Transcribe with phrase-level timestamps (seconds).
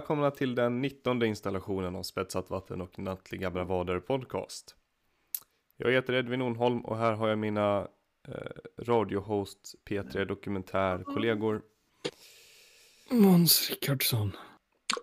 [0.00, 4.74] välkomna till den 19 installationen av Spetsat vatten och Nattliga bravader podcast.
[5.76, 7.88] Jag heter Edvin Onholm och här har jag mina
[8.28, 8.34] eh,
[8.78, 11.62] radiohost P3 Dokumentär-kollegor.
[13.10, 14.36] Måns Rickardsson.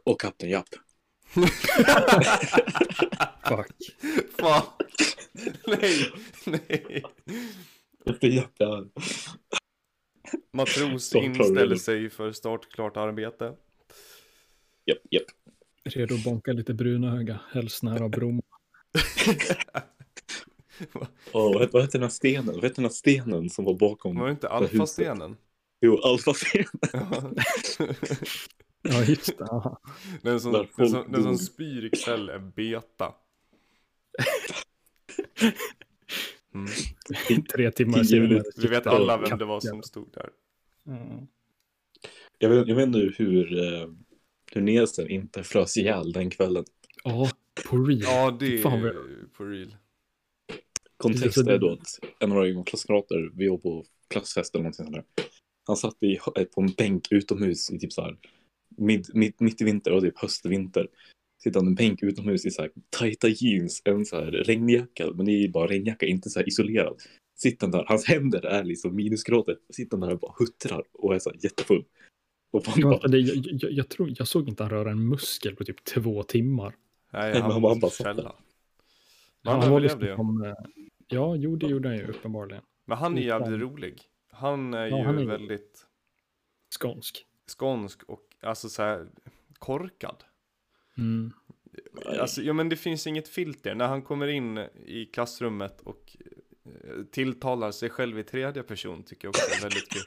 [0.04, 0.70] Och Kapten Japp.
[3.48, 3.76] Fuck.
[4.32, 4.88] Fuck!
[5.68, 6.12] Nej,
[6.46, 7.04] nej.
[8.06, 8.86] Kapten Japp, ja.
[10.54, 13.54] Matros inställer sig för startklart arbete.
[14.88, 15.24] Japp, japp.
[15.84, 18.42] Redo att bonka lite bruna öga, helst nära Bromma.
[21.32, 22.56] Åh, vad, vad hette den här stenen?
[22.56, 24.20] Vad hette den här stenen som var bakom?
[24.20, 25.38] Var det inte alfastenen?
[25.82, 26.66] Jo, alfastenen.
[26.94, 27.32] Ja.
[28.82, 29.44] Ja, just det.
[29.44, 29.82] aha.
[30.22, 33.14] Den som, Där den, som, den som spyr ikväll är beta.
[36.54, 37.44] Mm.
[37.44, 38.28] Tre timmar senare.
[38.28, 38.62] minuter.
[38.62, 40.30] Vi vet alla vem det var som stod där.
[40.84, 41.28] Ja.
[42.38, 43.88] Jag vet, jag vet nu hur, eh,
[44.52, 46.66] hur Nelson inte frös ihjäl den kvällen.
[47.04, 47.30] Ja,
[47.70, 48.02] på real.
[48.02, 48.94] Ja, det Fan, är
[49.38, 49.76] på real.
[50.98, 54.64] Kontext Så det- är då att en av våra klasskamrater, vi var på klassfest eller
[54.64, 55.04] någonting sånt där.
[55.68, 58.18] Han satt i, eh, på en bänk utomhus i typ så här
[58.78, 60.88] mid, mid, mitt i vinter och typ höstvinter.
[61.44, 65.12] Sitter han på en bänk utomhus i så här tajta jeans, en så här regnjacka,
[65.12, 67.02] men det är ju bara regnjacka, inte så här isolerad.
[67.38, 69.58] Sitter han där, hans händer är liksom minusgrader.
[69.70, 71.84] Sitter han där och bara huttrar och är så här jättefull.
[72.52, 75.10] Och man Ja, bara, det, jag, jag, jag, tror, jag såg inte han röra en
[75.10, 76.76] muskel på typ två timmar.
[77.14, 78.14] Nej, han han var bara.
[79.42, 80.12] Men han var överlevde ju.
[80.12, 80.54] liksom som, eh,
[81.08, 82.64] Ja, jo, det gjorde han ju uppenbarligen.
[82.86, 84.02] Men han är jävligt rolig.
[84.32, 85.86] Han är Ja, ju han är- väldigt
[86.80, 87.26] Skånsk.
[87.48, 89.08] skånsk och alltså så här
[89.60, 90.24] korkad.
[90.98, 91.32] Mm.
[92.20, 93.76] Alltså, ja men det finns inget filter.
[93.76, 96.18] När han kommer in i klassrummet och
[96.66, 100.04] eh, tilltalar sig själv i tredje person tycker jag också är väldigt kul.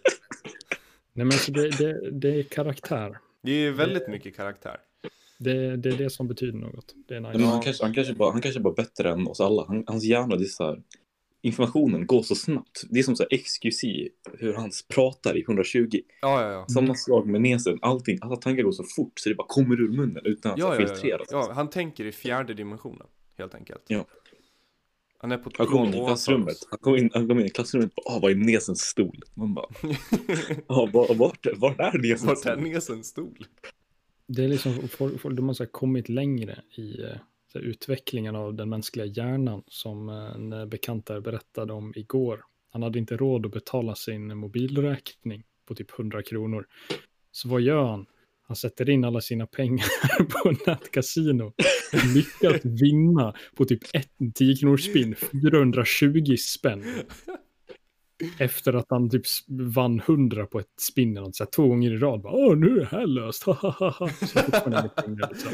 [1.12, 3.19] Nej, men alltså det, det, det är karaktär.
[3.43, 4.76] Det är väldigt mycket karaktär.
[5.38, 6.94] Det, det är det som betyder något.
[7.09, 7.38] Det är nice.
[7.38, 9.65] Men han, kanske, han, kanske bara, han kanske bara bättre än oss alla.
[9.69, 10.82] Han, hans hjärna, det är så här,
[11.43, 12.84] informationen går så snabbt.
[12.91, 13.84] Det är som så här XQC,
[14.38, 15.88] hur han pratar i 120.
[16.22, 16.66] Ja, ja, ja.
[16.69, 19.88] Samma slag med näsen, allting, alla tankar går så fort så det bara kommer ur
[19.88, 21.28] munnen utan att Ja, ja, ja, ja, filtreras.
[21.31, 21.53] ja.
[21.54, 23.06] Han tänker i fjärde dimensionen,
[23.38, 23.84] helt enkelt.
[23.87, 24.04] Ja.
[25.22, 27.50] Han är på Han kom in i klassrummet, han kom in, han kom in i
[27.50, 29.22] klassrummet och bara, ah, vad är näsens stol?
[29.34, 29.66] Man bara,
[30.66, 32.56] ah, var, vart, vart är näsens Vart är?
[32.56, 33.47] Nesens stol?
[34.26, 37.16] Det är liksom, folk, folk, de har så här kommit längre i eh,
[37.53, 42.44] så här, utvecklingen av den mänskliga hjärnan som eh, en bekant där berättade om igår.
[42.70, 46.66] Han hade inte råd att betala sin mobilräkning på typ 100 kronor.
[47.32, 48.06] Så vad gör han?
[48.50, 49.86] Han sätter in alla sina pengar
[50.42, 51.52] på nätkasino.
[52.14, 56.84] Lyckas vinna på typ ett 10 kronors spinn, 420 spänn.
[58.38, 61.90] Efter att han typ vann 100 på ett spinn eller något, så här, två gånger
[61.92, 62.20] i rad.
[62.22, 63.42] Bara, Åh, nu är det här löst.
[63.42, 65.52] ha, ha, ha, ha." Så pengar, liksom.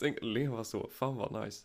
[0.00, 1.60] Tänk leva så, fan vad nice.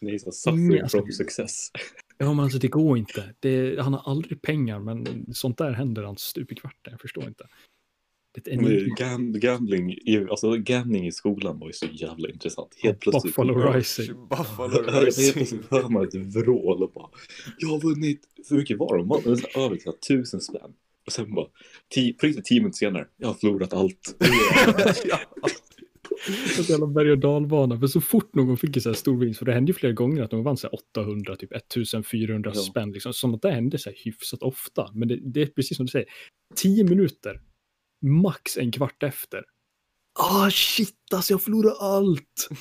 [0.00, 1.70] Det är så suffering alltså- from success.
[2.18, 3.34] Ja, men alltså det går inte.
[3.40, 6.90] Det, han har aldrig pengar, men sånt där händer han stup i kvarten.
[6.90, 7.46] Jag förstår inte.
[8.36, 8.94] Ett Men enigma.
[8.98, 12.68] Gam, gambling, i- alltså gambling i skolan var ju så jävla intressant.
[12.82, 13.34] Helt plötsligt.
[13.36, 14.06] Buffalo Ja, Rising.
[14.30, 15.58] Buffalo Rising.
[15.70, 17.08] hör man ett vrål och bara
[17.58, 18.20] Jag har vunnit,
[18.50, 19.08] hur mycket var de?
[19.08, 20.70] Det var över tusen spänn.
[21.06, 21.46] Och sen bara,
[21.94, 24.16] tio, precis tio minuter senare, jag har förlorat allt.
[25.04, 25.18] ja.
[26.56, 27.80] Så jävla berg och dalbana.
[27.80, 29.92] För så fort någon fick en så här stor vinst, för det hände ju flera
[29.92, 32.60] gånger att de vann så här 800, typ 1400 Ja.
[32.60, 32.92] spänn.
[32.92, 33.12] Liksom.
[33.12, 34.90] Som att det hände så här hyfsat ofta.
[34.94, 36.08] Men det, det är precis som du säger.
[36.54, 37.40] 10 minuter,
[38.02, 39.44] max en kvart efter.
[40.18, 42.48] Ah shit, alltså jag förlorar allt.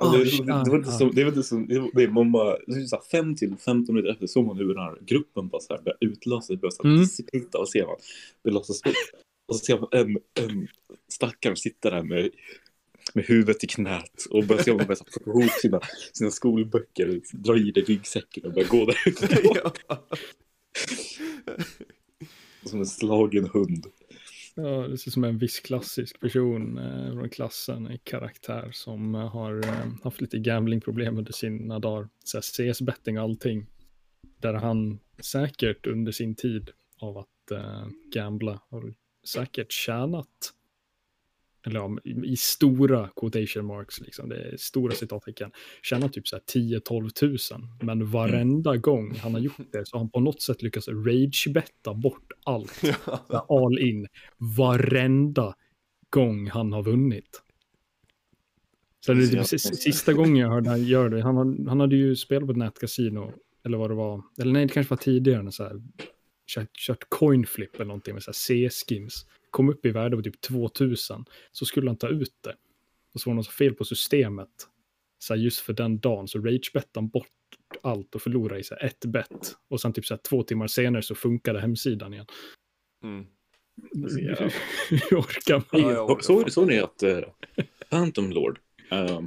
[0.00, 2.56] Ah, det, det, det var inte som, det var inte som, det var, man bara,
[2.88, 5.74] så här, fem till 15 minuter efter såg man hur den här gruppen bara så
[5.74, 7.00] här började utlösa, började så här Mm.
[7.02, 7.96] dissipata och ser man,
[8.44, 8.82] det låtsas.
[9.48, 10.68] Och så ser man en, en
[11.08, 12.30] stackare sitta där med,
[13.14, 15.80] med huvudet i knät och börjar se om man börjar så plocka ihop sina,
[16.12, 19.72] sina skolböcker, dra i det i ryggsäcken och börja gå där ute.
[22.64, 23.86] Som en slagen hund.
[24.60, 29.14] Ja, det ser ut som en viss klassisk person eh, från klassen, en karaktär som
[29.14, 32.08] eh, har eh, haft lite gamblingproblem under sina dagar.
[32.24, 33.66] Så här CS-betting och allting.
[34.38, 36.70] Där han säkert under sin tid
[37.00, 38.94] av att eh, gambla har
[39.28, 40.52] säkert tjänat,
[41.66, 45.50] eller ja, i, stora quotation marks, liksom, det är stora citattecken,
[45.82, 46.42] tjänat typ så här
[46.80, 47.60] 10-12 tusen.
[47.82, 51.94] Men varenda gång han har gjort det så har han på något sätt lyckats rage-betta
[51.94, 52.82] bort allt
[53.28, 53.46] ja.
[53.48, 54.06] all in
[54.36, 55.54] varenda
[56.10, 57.42] gång han har vunnit.
[59.06, 61.96] Så det, det, jag- s- sista gången jag hörde han göra det, han, han hade
[61.96, 63.32] ju spelat på ett nätkasino,
[63.64, 65.82] eller vad det var, eller nej, det kanske var tidigare, så här,
[66.46, 69.26] kört, kört coin flip eller någonting med så här C-skins.
[69.50, 72.54] Kom upp i värde på typ 2000 så skulle han ta ut det.
[73.14, 74.48] Och så var det något fel på systemet.
[75.18, 77.26] Så här, just för den dagen så ragebettade han bort
[77.82, 79.56] allt och förlorade i så här, ett bett.
[79.68, 82.26] Och sen typ så här, två timmar senare så funkade hemsidan igen.
[83.02, 83.26] Mm.
[84.18, 84.50] Ja.
[84.90, 85.82] Hur orkar man?
[85.82, 87.20] Ja, jag orkar Såg såg ni att uh,
[87.88, 88.58] Phantom Lord,
[88.90, 89.26] ehm,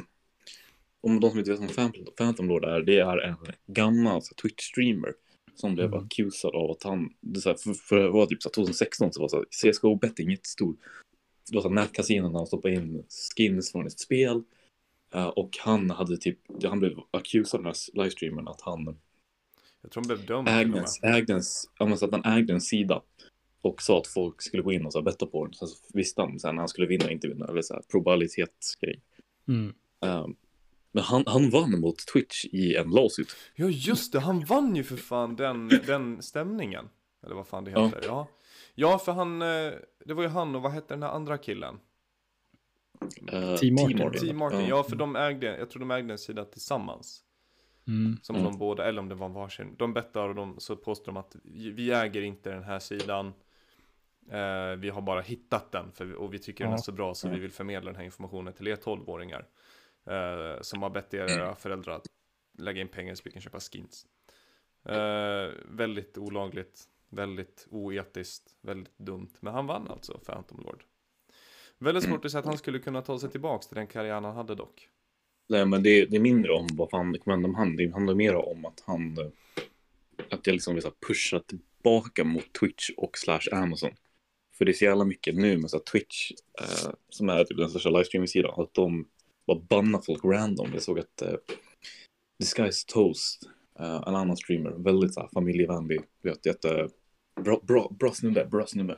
[1.02, 3.36] om de som inte vet vad Phantom, Phantom Lord är, det är en
[3.68, 5.14] gammal Twitch-streamer
[5.56, 6.06] som blev Mm.
[6.06, 9.21] accusad av att han, det här, för, för det var typ så här, 2016 så
[9.21, 10.75] var så här, CSGO-betting jättestor.
[11.50, 13.03] Det var så här nätkasinon där han stoppade in
[13.38, 14.44] skins från ett spel.
[15.13, 18.98] Eh, och han hade typ, han blev accusad av den här livestreamen att han
[19.81, 20.86] Jag tror han blev dömd till och med.
[21.03, 21.42] ägde, ägde, en,
[21.80, 23.01] ja, men så att han ägde en sida
[23.62, 25.53] och sa att folk skulle gå in och så betta på den.
[25.53, 27.83] Sen så visste han sen när han skulle vinna och inte vinna, eller så här
[27.92, 29.01] probabilitetsgrej.
[29.48, 29.74] Mm.
[30.00, 30.36] Um,
[30.92, 33.36] men han, han vann mot Twitch i en lawsuit.
[33.56, 36.90] Ja just det, han vann ju för fan den, den stämningen.
[37.26, 37.86] Eller vad fan det Ja.
[37.86, 38.02] heter.
[38.06, 38.28] Ja.
[38.76, 39.72] ja, för han, eh,
[40.06, 41.80] det var ju han och vad hette den här andra killen?
[43.34, 44.12] Uh, Team Martin.
[44.20, 47.24] Team Martin, ja för de ägde, jag tror de ägde en sida tillsammans.
[47.88, 48.18] Mm.
[48.22, 48.52] Som Mm.
[48.52, 49.76] de båda, eller om det var varsin.
[49.78, 53.28] De bettar och de, så påstår de att vi äger inte den här sidan.
[54.32, 56.82] Eh, vi har bara hittat den för, och vi tycker den är Ja.
[56.82, 59.46] så bra så vi vill förmedla den här informationen till er 12-åringar.
[60.06, 62.07] Eh, som har bett era föräldrar att
[62.57, 64.06] lägga in pengar så vi kan köpa skins.
[64.86, 69.33] Eh, väldigt olagligt, väldigt oetiskt, väldigt dumt.
[69.39, 70.83] Men han vann alltså, Phantom Lord.
[71.77, 74.36] Väldigt svårt att säga att han skulle kunna ta sig tillbaka till den karriären han
[74.36, 74.89] hade dock.
[75.50, 77.75] Nej, men det, det är mindre om vad fan det kommer hända med han.
[77.75, 79.31] Det handlar mer om att han,
[80.30, 83.92] att jag liksom vill pusha tillbaka mot Twitch och slash Amazon.
[84.53, 86.31] För det är så jävla mycket nu med så Twitch,
[86.62, 89.07] eh, som är typ den största livestreaming-sidan, att de
[89.48, 90.70] bara bannar folk random.
[90.74, 91.34] Jag såg att eh,
[92.40, 93.50] Disguise Toast,
[93.80, 96.90] eh, en annan streamer, väldigt så här, familjevänlig, vet, jätte,
[97.36, 98.98] bra, bra, bra snubbe, bra snubbe.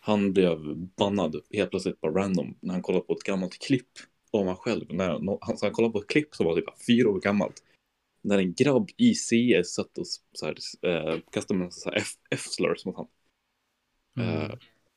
[0.00, 3.90] Han blev bannad helt plötsligt bara random när han kollade på ett gammalt klipp
[4.30, 4.94] av han själv.
[4.94, 7.62] När, han, så han kollade på ett klipp som var typ fyra år gammalt.
[8.22, 12.96] När en grabb i CS satt och så här, eh, kastade med en F-slurs mot
[12.96, 13.10] honom.
[14.16, 14.28] Mm.
[14.28, 14.54] Eh,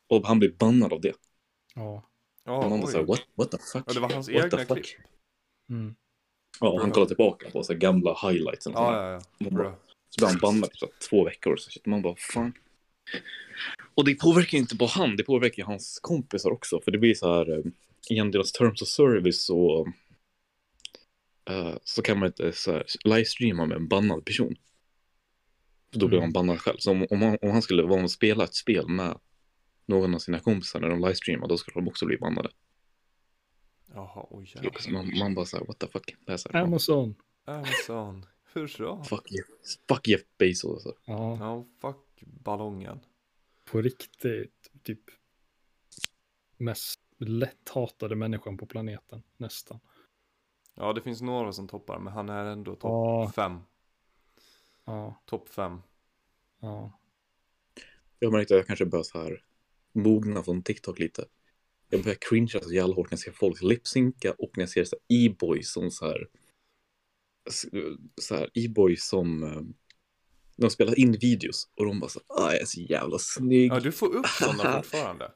[0.08, 1.14] och han blev bannad av det.
[1.76, 2.04] Ja.
[2.46, 3.84] Ja, och man var så här, what, what the fuck?
[3.88, 4.86] Ja, det var hans What the egna fuck?
[4.86, 5.02] klipp.
[5.70, 5.96] Mm.
[6.60, 8.66] Ja, och han kollade tillbaka på så här gamla highlights.
[8.68, 9.76] Och Ja, ja, bara,
[10.10, 11.58] så blev han bannad i två veckor.
[11.58, 12.54] Så man bara, fan.
[13.96, 16.82] Och det påverkar inte bara han, det påverkar ju hans kompisar också.
[16.82, 17.64] För det blir så här, eh,
[18.10, 19.88] i deras terms of service så,
[21.50, 24.56] eh, så kan man inte så här, livestreama med en bannad person.
[25.94, 26.26] För då blir Mm.
[26.26, 26.78] han bannad själv.
[26.78, 29.18] Så om, om, han, om han skulle vara med och spela ett spel med
[29.86, 32.50] någon av sina kompisar när de livestreamar, då skulle de också bli bannade.
[33.94, 34.92] Jaha, oj Så jävlar.
[34.92, 36.16] man, man bara såhär, what the fuck.
[36.26, 37.16] Det är så här, Amazon.
[37.46, 38.26] Amazon.
[38.54, 39.04] Hurra.
[39.04, 39.46] fuck, Jeff,
[39.88, 40.86] fuck Jeff Bezos.
[40.86, 41.02] Alltså.
[41.06, 43.00] Ja, Ja, fuck ballongen.
[43.66, 44.72] på riktigt.
[44.84, 45.00] Typ
[46.58, 49.80] mest lätt hatade människan på planeten, nästan.
[50.76, 53.32] Ja, det finns några som toppar, men han är ändå topp Ja.
[53.36, 53.60] fem.
[54.86, 55.82] Ja, Topp fem.
[56.60, 57.00] ja.
[58.20, 59.44] Jag märkte att jag kanske börjar så här
[59.94, 61.26] mogna från TikTok lite.
[61.90, 64.84] Jag börjar cringea så jävla hårt när jag ser folk lipsynka och när jag ser
[64.84, 66.28] så e-boys som så här
[68.22, 69.62] så här e-boys som eh,
[70.58, 73.72] de spelar in videos och de bara så ah, jag är så jävla snygg.
[73.72, 75.32] Ja, du får upp sådana fortfarande.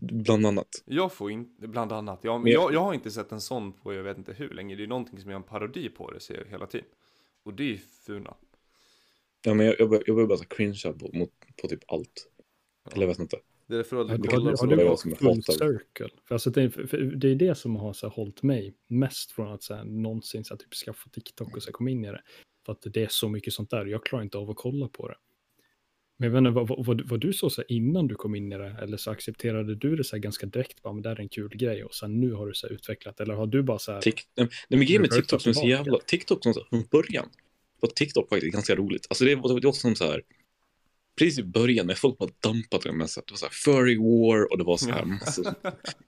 [0.00, 0.68] Bland annat.
[0.84, 2.20] Jag får inte, bland annat.
[2.22, 4.50] Ja, men jag- jag, jag har inte sett en sån på jag vet inte hur
[4.50, 4.76] länge.
[4.76, 6.86] Det är någonting som gör en parodi på det, ser jag hela tiden.
[7.42, 8.34] Och det är ju funa.
[9.42, 11.30] Ja, men jag, jag, jag börjar bara cringea på, mot,
[11.62, 12.28] på typ allt.
[12.92, 13.36] Eller jag vet inte.
[13.66, 16.08] Det är för att du kollar har du var gått som full circle?
[16.28, 19.32] För alltså det, är, för, det är det som har så här, hållit mig mest
[19.32, 22.04] från att så här, någonsin så här, typ, skaffa TikTok och så här, komma in
[22.04, 22.22] i det.
[22.66, 25.08] För att det är så mycket sånt där, jag klarar inte av att kolla på
[25.08, 25.16] det.
[26.18, 28.34] Men jag vet inte, vad, vad, vad, vad du så, så här, innan du kom
[28.34, 31.08] in i det, eller så accepterade du det så här, ganska direkt, bara, men det
[31.08, 33.46] här är en kul grej, och sen nu har du så här, utvecklat, eller har
[33.46, 35.98] du bara så här, Tik- nej, men grejen med TikTok som är så jävla...
[35.98, 37.28] TikTok som så, från början
[37.80, 39.06] var TikTok faktiskt ganska roligt.
[39.10, 40.22] Alltså det var, det var som så här...
[41.18, 43.96] Precis i början när folk bara dumpade det med så det var så här furry
[43.96, 45.54] war och det var så här massa...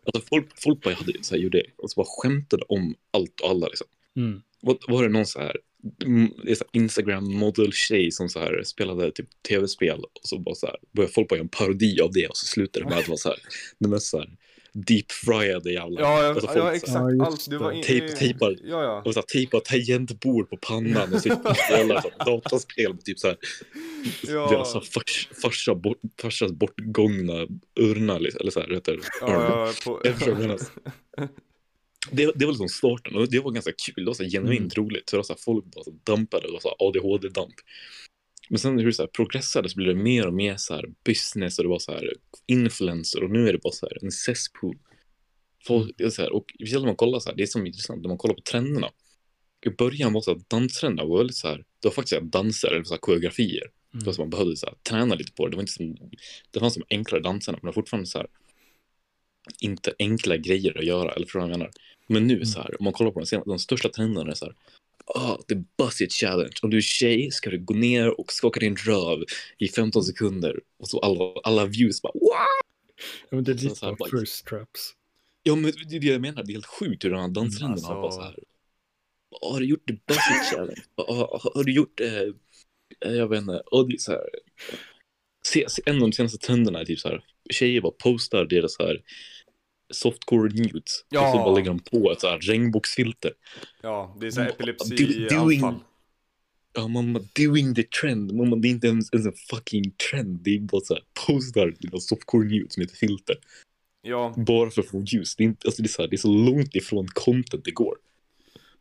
[0.05, 3.51] Alltså folk, folk bara hade, så här, gjorde och så bara skämtade om allt och
[3.51, 3.87] alla liksom.
[4.17, 5.57] mm, Var, var det någon så här,
[6.05, 10.55] mm, det här Instagram model tjej som så här spelade typ tv-spel och så bara
[10.55, 12.99] så här började folk bara göra en parodi av det och så slutade det med
[12.99, 13.39] att det var så här
[13.79, 14.37] den mest så här
[14.75, 16.93] deep friade jävla Ja, Alltså, ja, folk ja exakt.
[17.19, 17.51] Ja, Allt.
[17.51, 17.77] Du var det.
[17.79, 18.57] in, Tejp- tejpar.
[18.65, 19.03] Ja, ja.
[19.05, 23.05] och så här, tejpa tangentbord på pannan och sitta och spela så här dataspel med
[23.05, 23.37] typ så här
[24.29, 24.49] Ja.
[24.51, 27.47] deras så här fars, farsa bort, farsas bortgångna
[27.81, 30.01] urna liksom, eller så här, vet du, Ja, ja, på,
[32.11, 35.09] det, det var liksom starten och det var ganska kul, det var så genuint roligt.
[35.11, 37.55] Så det var så folk bara så dumpade, det var så ADHD-damp.
[38.51, 40.85] Men sen hur det så här progressade så blir det mer och mer så här
[41.05, 42.13] business och det var så här
[42.47, 44.79] influencer och nu är det bara så här en cesspool.
[45.67, 48.03] Folk, är så här, och speciellt när man kollar så här, det är som intressant
[48.03, 48.91] när man kollar på trenderna.
[49.67, 52.69] I början var så här, danstrenderna var väldigt så här, det var faktiskt så danser
[52.69, 53.71] eller så här, koreografier.
[53.93, 55.51] Det var som man behövde så här, träna lite på det.
[55.51, 55.97] Det var inte som,
[56.51, 58.27] det fanns som enklare danserna men det var fortfarande så här,
[59.59, 61.71] inte enkla grejer att göra, eller förstår du vad jag menar?
[62.07, 64.45] Men nu så här, om man kollar på de, senaste, de största trenderna är så
[64.45, 64.55] här,
[65.49, 66.53] det är buzz it challenge.
[66.63, 69.25] Om du är tjej ska du gå ner och skaka din röv
[69.59, 70.61] i 15 sekunder.
[70.79, 72.31] Och så alla, alla views bara wow!
[73.31, 74.95] Ja, men det är Så- lite av bara- first traps.
[75.43, 77.73] Ja men det är det jag menar, det är helt sjukt hur den här danstrenden
[77.73, 78.39] alltså- har bara så här.
[79.43, 80.83] "Ah, Har du gjort det buzz it challenge?
[80.95, 82.33] Ah, Har du gjort det?
[83.05, 83.63] Eh, jag vet inte.
[83.67, 84.29] Och det är så här.
[85.47, 87.25] Se, se, en av de senaste trenderna är typ så här.
[87.51, 89.03] Tjejer bara postar deras så här
[89.91, 91.05] softcore nudes.
[91.09, 91.27] Ja.
[91.27, 93.33] Och så bara lägger de på ett så här regnbågsfilter.
[93.83, 95.75] Ja, det är så här Do- epilepsianfall.
[96.73, 98.33] Ja, mamma, doing the trend.
[98.35, 100.41] Mamma, det är inte ens, ens en fucking trend.
[100.43, 103.37] Det är bara så här, postar dina softcore nudes med ett filter.
[104.03, 105.37] Ja, Bara för att få views.
[105.37, 107.71] Det är, inte, alltså det är, så här, det är så långt ifrån content det
[107.71, 107.97] går.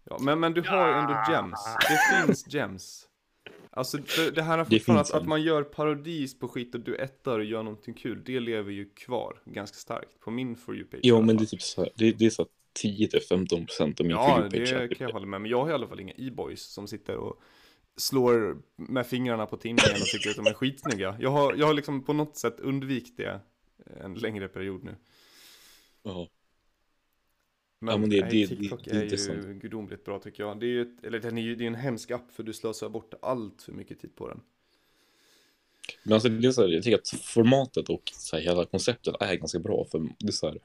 [0.10, 1.60] ja men, men du har ju ändå gems.
[1.90, 3.06] Det finns gems.
[3.80, 6.82] Alltså det, det här är Det fortfarande att, att man gör parodis på skit och
[6.82, 8.24] du ettar och gör någonting kul.
[8.26, 11.00] Det lever ju kvar ganska starkt på min For You-page.
[11.02, 12.50] Ja, alla men det är typ så här, det, det är så här
[12.84, 15.52] 10-15 procent av min Ja, For You-page det är typ kan jag hålla med Men
[15.52, 17.42] jag har i alla fall inga e-boys som sitter och
[17.98, 21.18] slår med fingrarna på tinningen och tycker att de är skitsnygga.
[21.20, 23.40] Jag har, jag har liksom på något sätt undvikit det
[24.04, 24.96] en längre period nu.
[26.04, 26.28] Ja.
[27.82, 30.60] Men, Ja, men det- nej, det- TikTok det- är ju gudomligt bra tycker jag.
[30.60, 32.90] Det är ett, eller den är ju det är en hemsk app för du slösar
[32.90, 34.42] bort allt för mycket tid på den.
[36.04, 39.16] Men alltså, det är så här, jag tycker att formatet och så här, hela konceptet
[39.20, 39.86] är ganska bra.
[39.92, 40.60] För det är så här,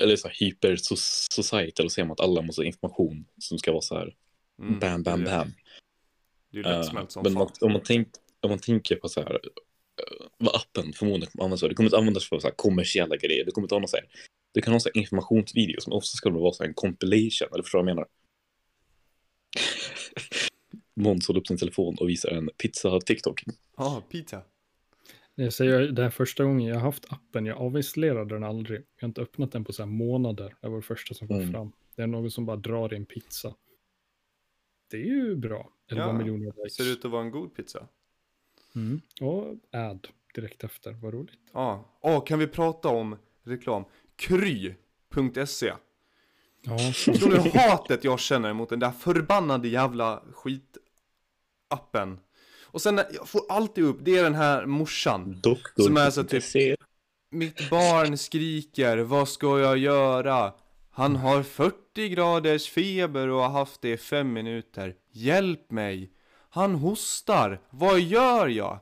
[0.00, 3.58] eller så här hyper so- society, eller säger man att alla måste ha information som
[3.58, 4.14] ska vara så här
[4.58, 5.48] Mm, bam, bam, det bam.
[6.50, 7.38] Det är ju Eh, lättsmält som men fan.
[7.40, 8.08] man, om, man tänk,
[8.40, 11.68] om man tänker på så här, eh, vad appen förmodligen kommer användas för.
[11.68, 13.44] Det kommer inte användas för så kommersiella grejer.
[13.44, 14.06] Det kommer inte ha någon så här,
[14.52, 17.62] det kan ha så här informationsvideos, men ofta ska vara så här en compilation, eller
[17.62, 18.06] förstår du vad jag menar?
[20.94, 23.44] Måns håller upp sin telefon och visar en pizza TikTok.
[23.76, 24.42] Ja, pizza.
[25.34, 28.78] Jag säger, det här första gången jag har haft appen, jag avinstallerade den aldrig.
[28.80, 30.54] Jag har inte öppnat den på så här månader.
[30.60, 31.52] Det var det första som kom Mm.
[31.52, 31.72] fram.
[31.96, 33.54] Det är någon som bara drar i en pizza.
[34.90, 35.72] Det är ju bra.
[35.90, 36.74] 11 Ja, miljoner likes.
[36.74, 37.88] Ser ut att vara en god pizza.
[38.74, 39.00] Mm.
[39.20, 41.40] Och ad direkt efter, vad roligt.
[41.52, 43.84] Ja, Åh, kan vi prata om reklam?
[44.16, 45.72] Kry.se
[46.64, 52.18] Ja, Förstår du hatet jag känner mot den där förbannade jävla skitappen?
[52.64, 55.40] Och sen, jag får alltid upp, det är den här morsan.
[55.42, 55.82] Doktor.
[55.82, 56.76] Som är så typ-.
[57.30, 60.52] Mitt barn skriker, vad ska jag göra?
[60.90, 64.94] Han har 40 graders feber och har haft det i fem minuter.
[65.10, 66.10] Hjälp mig!
[66.50, 68.78] Han hostar, vad gör jag?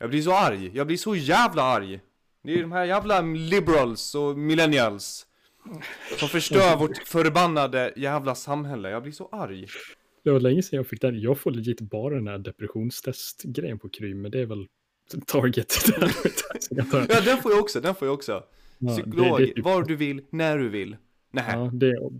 [0.00, 2.00] Jag blir så arg, jag blir så jävla arg.
[2.46, 5.26] Det är de här jävla liberals och millennials.
[6.18, 8.90] Som förstör vårt förbannade jävla samhälle.
[8.90, 9.66] Jag blir så arg.
[10.24, 11.20] det var länge sedan jag fick den.
[11.20, 14.66] Jag får legit bara den här depressionstest-grejen på Kry, men det är väl
[15.26, 15.74] target.
[16.70, 18.32] Ja, den får jag också, den får jag också.
[18.32, 18.42] Ja,
[18.78, 20.96] det- Psykolog, det typ- var du vill, när du vill.
[21.30, 21.44] Nej.
[21.48, 22.10] Ja, det är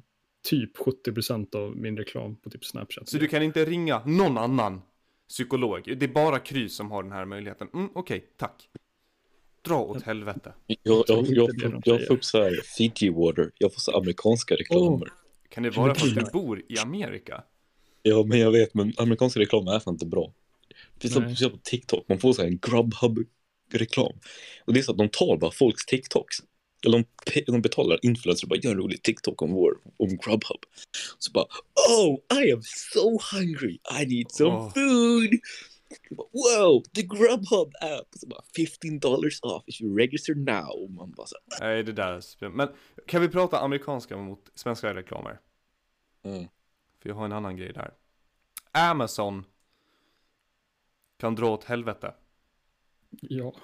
[0.45, 3.09] typ 70% av min reklam på typ Snapchat.
[3.09, 4.83] Så du kan inte ringa någon annan
[5.29, 5.83] psykolog?
[5.97, 7.69] Det är bara Kry som har den här möjligheten.
[7.75, 8.69] Mm, okej, tack.
[9.67, 10.53] Dra åt helvete.
[10.67, 13.51] Jag, jag, jag, det jag, får upp så här Fiji Water.
[13.59, 15.09] Jag får så amerikanska reklamer.
[15.49, 17.45] Kan det vara för att du bor i Amerika?
[18.03, 20.33] Ja, men jag vet, men amerikanska reklam är fan inte bra.
[21.03, 21.11] Nej.
[21.11, 22.09] speciellt på TikTok.
[22.09, 24.13] Man får så här en Grubhub-reklam.
[24.65, 26.37] Och det är så att de tar bara folks TikToks.
[26.87, 27.05] Eller
[27.35, 30.61] de, de betalar influencers och bara gör en rolig TikTok om, vår, om Grubhub.
[31.19, 31.47] Så bara
[31.91, 33.79] Oh, I am so hungry.
[34.01, 34.73] I need some Åh.
[34.75, 35.31] food.
[36.11, 38.09] Wow, the Grubhub app.
[38.11, 40.83] Så bara 15 dollars off if you register now.
[40.83, 42.49] Och Man bara så här, Nej, det där är.
[42.49, 42.69] Men
[43.07, 45.41] kan vi prata amerikanska mot svenska reklamer?
[46.23, 46.49] mm.
[47.03, 47.95] För jag har en annan grej där.
[48.73, 49.45] Amazon
[51.17, 52.15] kan dra åt helvete.
[53.11, 53.55] Ja,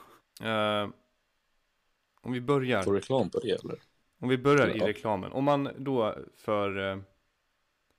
[0.41, 0.89] Eh,
[2.21, 2.83] om vi börjar.
[2.83, 3.83] Får reklam på det eller?
[4.21, 5.33] Om vi börjar i reklamen.
[5.33, 6.99] Om man då för eh,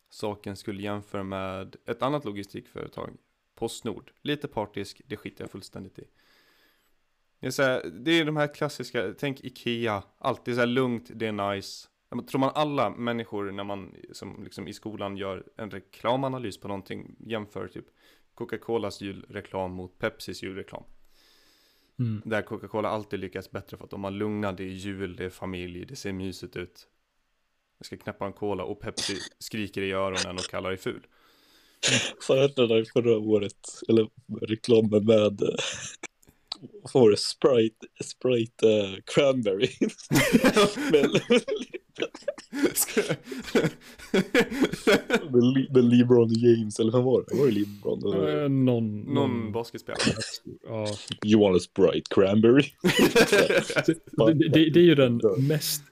[0.10, 3.18] saken skulle jämföra med ett annat logistikföretag,
[3.56, 4.12] Postnord.
[4.22, 6.08] Lite partisk, det skiter jag fullständigt i.
[7.40, 11.12] Det är, så här, det är de här klassiska, tänk Ikea, alltid så här lugnt,
[11.14, 11.88] det är nice.
[12.10, 16.68] Jag tror man alla människor när man som liksom i skolan gör en reklamanalys på
[16.68, 17.86] någonting jämför typ
[18.34, 20.84] Coca-Colas julreklam mot Pepsis julreklam.
[22.00, 22.22] mm.
[22.26, 25.30] Där Coca-Cola alltid lyckas bättre för att de har lugnat, det är jul, det är
[25.30, 26.88] familj, det ser mysigt ut.
[27.78, 31.08] Jag ska knäppa en cola och Pepsi skriker i öronen och kallar dig ful.
[32.56, 33.82] Där förra året?
[33.90, 34.08] Eller
[34.42, 35.42] reklamen med...
[35.42, 35.56] eh,
[36.94, 37.18] Vad var det?
[37.18, 39.70] Sprite, Sprite uh, Cranberry.
[40.92, 41.10] med,
[45.32, 47.38] med, med LeBron James, eller vem var det?
[47.38, 48.28] Var det LeBron?
[48.44, 50.02] Eh, någon, Någon basketspelare.
[50.64, 50.88] Ja.
[51.26, 52.64] You want a Sprite Cranberry?
[54.18, 55.84] Det, det, det är ju den mest,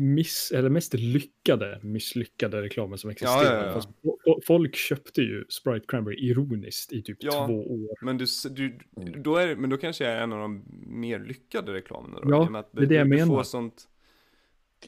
[0.00, 3.66] miss, eller mest lyckade misslyckade reklamen som existerar.
[3.66, 4.38] Ja, ja, ja.
[4.46, 7.46] Folk köpte ju Sprite Cranberry ironiskt i typ Ja.
[7.46, 8.04] två år.
[8.04, 8.78] Men, du, du,
[9.22, 12.30] då är, det- men då kanske jag är en av de mer lyckade reklamerna då.
[12.30, 13.26] Ja, i och med att det är det jag menar.
[13.36, 13.88] får sånt,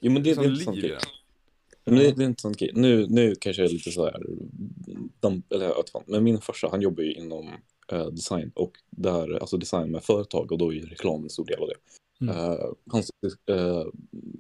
[0.01, 0.97] Jo men det, det är inte sånt grej.
[1.85, 2.71] Men det, det är inte sånt grej.
[2.75, 4.23] Nu, nu kanske jag är lite så här,
[5.21, 5.73] de, eller.
[6.11, 7.49] Men min farsa han jobbar ju inom
[7.93, 11.45] eh, design och där, alltså design med företag och då är ju reklam en stor
[11.47, 11.75] del av det.
[12.29, 12.37] Mm.
[12.37, 13.11] Eh, Hans,
[13.47, 13.85] eh,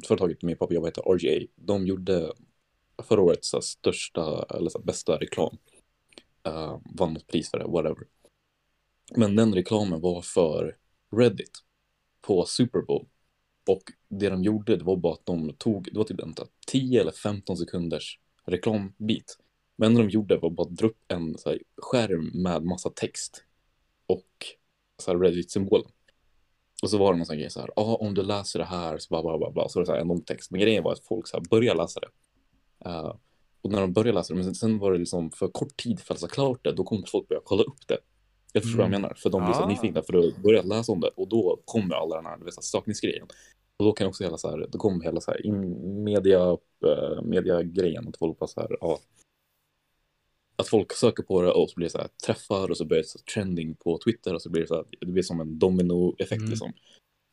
[0.07, 1.47] företaget min pappa jobbar heter RGA.
[1.57, 2.33] De gjorde
[3.03, 5.57] förra året så eh, största, eller så bästa reklam.
[6.49, 8.07] Uh, vann något pris för det, whatever.
[9.17, 10.77] Men den reklamen var för
[11.17, 11.51] Reddit
[12.21, 13.07] på Super Bowl.
[13.69, 16.35] Och det de gjorde det var bara att de tog, det var typ en
[16.67, 19.39] 10 eller 15 sekunders reklambit.
[19.77, 22.91] Men det de gjorde var bara att dra upp en så här, skärm med massa
[22.91, 23.45] text
[24.07, 24.47] och
[25.03, 25.91] så här Reddit-symbolen.
[26.83, 28.65] Och så var det någon sån grej så här, ja ah, om du läser det
[28.65, 29.69] här så bla bla bla bla.
[29.69, 30.51] Så var det så här en lång text.
[30.51, 32.09] Men grejen var att folk så här började läsa det.
[32.91, 33.15] Eh,
[33.63, 36.15] och när de började läsa det, men sen, var det liksom för kort tid för
[36.15, 37.99] att läsa klart det, då kommer folk börja kolla upp det.
[38.53, 39.03] Jag förstår vad jag Mm.
[39.03, 39.69] menar, för de blir så Ah.
[39.69, 43.27] nyfikna för att börja läsa om det och då kommer alla den här här, stakningsgrejen.
[43.77, 47.23] Och då kan också hela så här, då kommer hela så här in, media, uh,
[47.23, 48.99] media-grejen, att folk bara så här, ja.
[50.57, 52.99] Att folk söker på det och så blir det så här träffar och så blir
[52.99, 55.59] det så trending på Twitter och så blir det så här, det blir som en
[55.59, 56.51] dominoeffekt Mm.
[56.51, 56.73] liksom.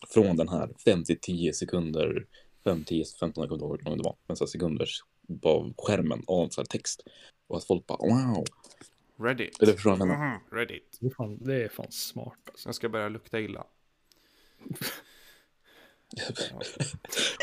[0.10, 2.26] Från den här 5 till 10 sekunder,
[2.64, 5.04] 5, 10, 15, jag kommer inte ihåg hur lång det var, men så här sekunders
[5.44, 7.04] av skärmen av så här text.
[7.48, 8.46] Och att folk bara wow.
[9.20, 9.62] Reddit.
[9.62, 10.08] Eller förstår vad?
[10.08, 10.98] Mhm, Reddit.
[11.00, 12.68] Det är fan, det är fan smart alltså.
[12.70, 13.66] Jag ska börja lukta illa.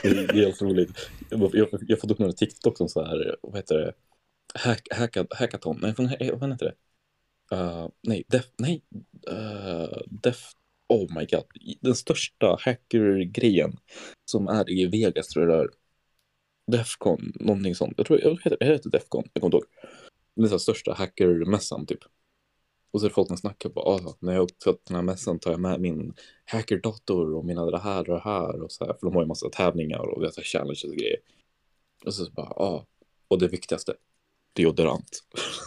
[0.02, 0.90] Det är helt roligt.
[1.30, 3.92] Jag, jag, jag har fått upp några TikTok som så här, vad heter det?
[4.54, 6.74] Hack, hacka, hackathon, nej vad heter det?
[7.56, 8.82] Uh, nej, def, nej,
[9.30, 10.52] uh, def,
[10.88, 11.44] oh my god.
[11.80, 13.76] Den största hackergrejen
[14.24, 15.68] som är i Vegas tror jag det är.
[16.66, 17.94] Defcon, någonting sånt.
[17.96, 19.88] Jag tror jag heter, det heter Defcon, jag kommer inte ihåg.
[20.34, 22.00] Det är så största hackermässan typ.
[22.90, 25.38] Och så är det folk som snackar på, ah, när jag upptäckte den här mässan
[25.38, 28.92] tar jag med min hackerdator och mina det här och det här och så här.
[28.92, 31.18] För de har ju massa tävlingar och vet, så här challenges och grejer.
[32.06, 32.64] Och så, så bara, ja.
[32.64, 32.86] Ah.
[33.28, 33.94] Och det viktigaste,
[34.52, 35.24] deodorant.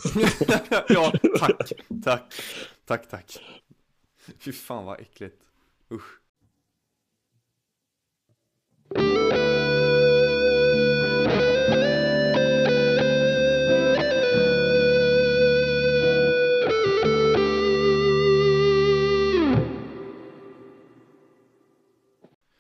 [0.90, 1.72] ja, tack.
[2.04, 2.34] Tack.
[2.86, 3.40] Tack, tack.
[4.40, 5.36] Fy fan vad äckligt.
[5.92, 6.22] Usch.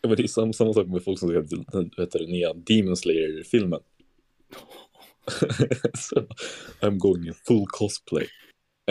[0.01, 3.79] Ja, men det är samma, samma sak med folk som till den nya Demon Slayer-filmen.
[5.97, 6.27] så,
[6.79, 8.27] I'm going in full cosplay.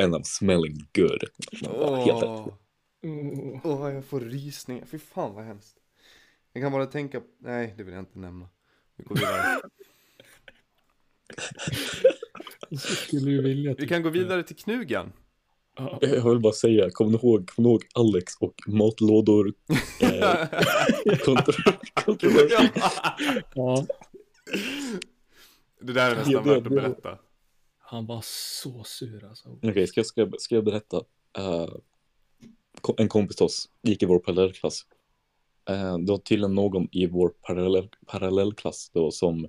[0.00, 1.24] And I'm smelling good.
[1.70, 2.58] Åh,
[3.64, 4.86] Åh, jag får rysningar.
[4.86, 5.76] Fy fan vad hemskt.
[6.52, 8.48] Jag kan bara tänka, nej det vill jag inte nämna.
[8.96, 9.60] Vi går vidare.
[13.78, 15.12] Vi kan gå vidare till knugen.
[15.76, 15.98] Ja.
[16.00, 19.54] Jag vill bara säga, kommer ni ihåg, ni ihåg Alex och matlådor?
[21.06, 22.70] Eh, kontro- kontroversi.
[23.54, 23.86] ja,
[25.80, 27.18] Det där är nästan Ja, det- värt att berätta.
[27.78, 29.58] han var så sur alltså.
[29.62, 31.02] Okej, ska, jag- ska, jag- ska jag berätta?
[32.80, 34.86] Ko- en kompis till oss gick i vår parallellklass.
[35.70, 39.48] Uh, det var tydligen någon i vår parallell, parallellklass då som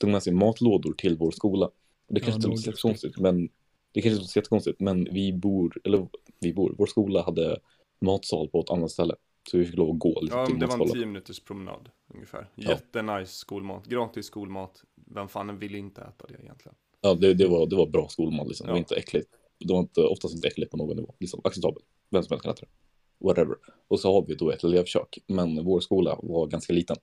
[0.00, 1.70] tog med sig matlådor till vår skola.
[2.08, 3.48] Det kanske inte låter så jättekonstigt, men
[3.92, 6.08] det kanske inte låter så jättekonstigt, men vi bor, eller
[6.40, 7.60] vi bor, vår skola hade
[8.00, 9.14] matsal på ett annat ställe.
[9.50, 11.02] Så vi fick lov att gå liksom, Ja, till det var en matsalen.
[11.02, 12.48] 10 minuters promenad ungefär.
[12.54, 12.70] Ja.
[12.70, 13.86] Jättenice skolmat.
[13.86, 14.82] Gratis skolmat.
[15.14, 16.74] Vem fan vill inte äta det egentligen?
[17.00, 18.66] Ja, det, det, var, det var bra skolmat liksom.
[18.66, 19.28] Det var inte äckligt.
[19.58, 21.14] Det var inte, oftast inte äckligt på någon nivå.
[21.20, 21.84] Liksom acceptabelt.
[22.10, 23.26] Vem som helst kan äta det.
[23.26, 23.56] Whatever.
[23.88, 25.18] Och så har vi då ett elevkök.
[25.26, 26.96] Men vår skola var ganska liten.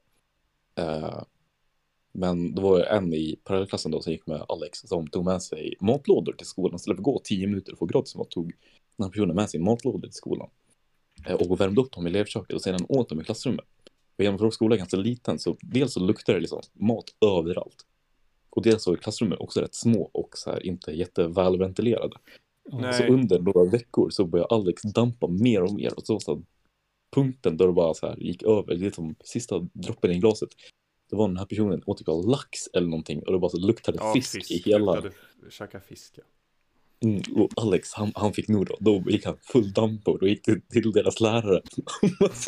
[0.76, 1.24] Eh,
[2.12, 5.76] men det var en i parallellklassen då som gick med Alex som tog med sig
[5.80, 6.76] matlådor till skolan.
[6.76, 8.54] Istället för att gå tio minuter och få gratis mat tog
[8.98, 10.50] den här personen med sig matlådor till skolan.
[11.28, 13.66] Eh, och värmde upp dem i elevköket och sedan åt dem i klassrummet.
[14.18, 17.06] Och genom att vår skola är ganska liten så dels så luktar det liksom mat
[17.22, 17.86] överallt.
[18.50, 22.16] Och dels är klassrummen också rätt små och så här inte jättevälventilerade.
[22.72, 22.94] Nej.
[22.94, 26.42] Så under några veckor så började Alex dampa mer och mer och så, så
[27.16, 30.50] punkten där det bara så här gick över, det är som sista droppen i glaset.
[31.10, 33.58] Det var den här personen åt typ av lax eller någonting och det bara så
[33.60, 34.96] luktade Ja, fisk, i hela.
[34.96, 35.16] Luktade-
[35.50, 36.24] Käka fisk, ja.
[37.04, 40.28] Mm, och Alex, han, han fick nog då, då gick han full damp på, då
[40.28, 41.62] gick det till deras lärare.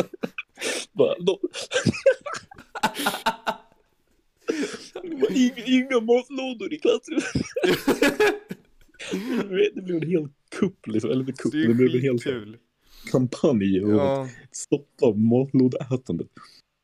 [0.91, 1.39] Bara, då...
[5.35, 7.23] inga, inga matlådor i klassrummet.
[9.75, 10.27] Det blev en hel
[10.59, 12.57] kupp liksom, eller kupp, Det blev en hel skitkul.
[13.11, 16.27] kampanj och Ja, stoppa matlådeätandet.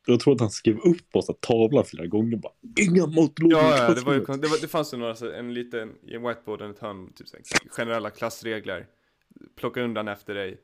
[0.06, 3.76] Jag tror att han skrev upp på så tavlan flera gånger bara Inga matlådor ja,
[3.88, 6.14] ja det, var ju, klassrummet." det, var, det fanns ju några, så, en liten, i
[6.14, 8.86] en whiteboard, ett hörn, typ så här, generella klassregler.
[9.56, 10.60] Plocka undan efter dig.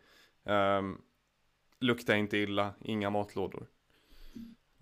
[0.78, 0.98] Um,
[1.80, 3.66] lukta inte illa, inga matlådor.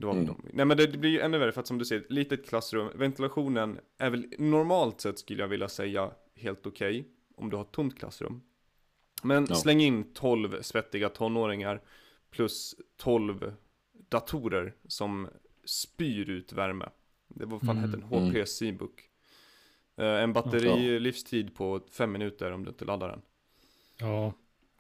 [0.03, 0.27] Det var Mm.
[0.27, 0.43] de.
[0.53, 2.91] Nej men det, det blir ju ännu värre för att som du säger, litet klassrum,
[2.95, 7.73] ventilationen är väl normalt sett skulle jag vilja säga helt okej om du har ett
[7.73, 8.43] tomt klassrum.
[9.23, 9.55] Men Ja.
[9.55, 11.81] släng in 12 svettiga tonåringar
[12.31, 13.53] plus 12
[14.09, 15.29] datorer som
[15.65, 16.89] spyr ut värme.
[17.29, 19.09] Det var fan Mm, hette en HP Seabook.
[19.97, 20.99] Eh, en batteri Ja.
[20.99, 23.23] livstid på fem minuter om du inte laddar den.
[23.99, 24.33] Ja,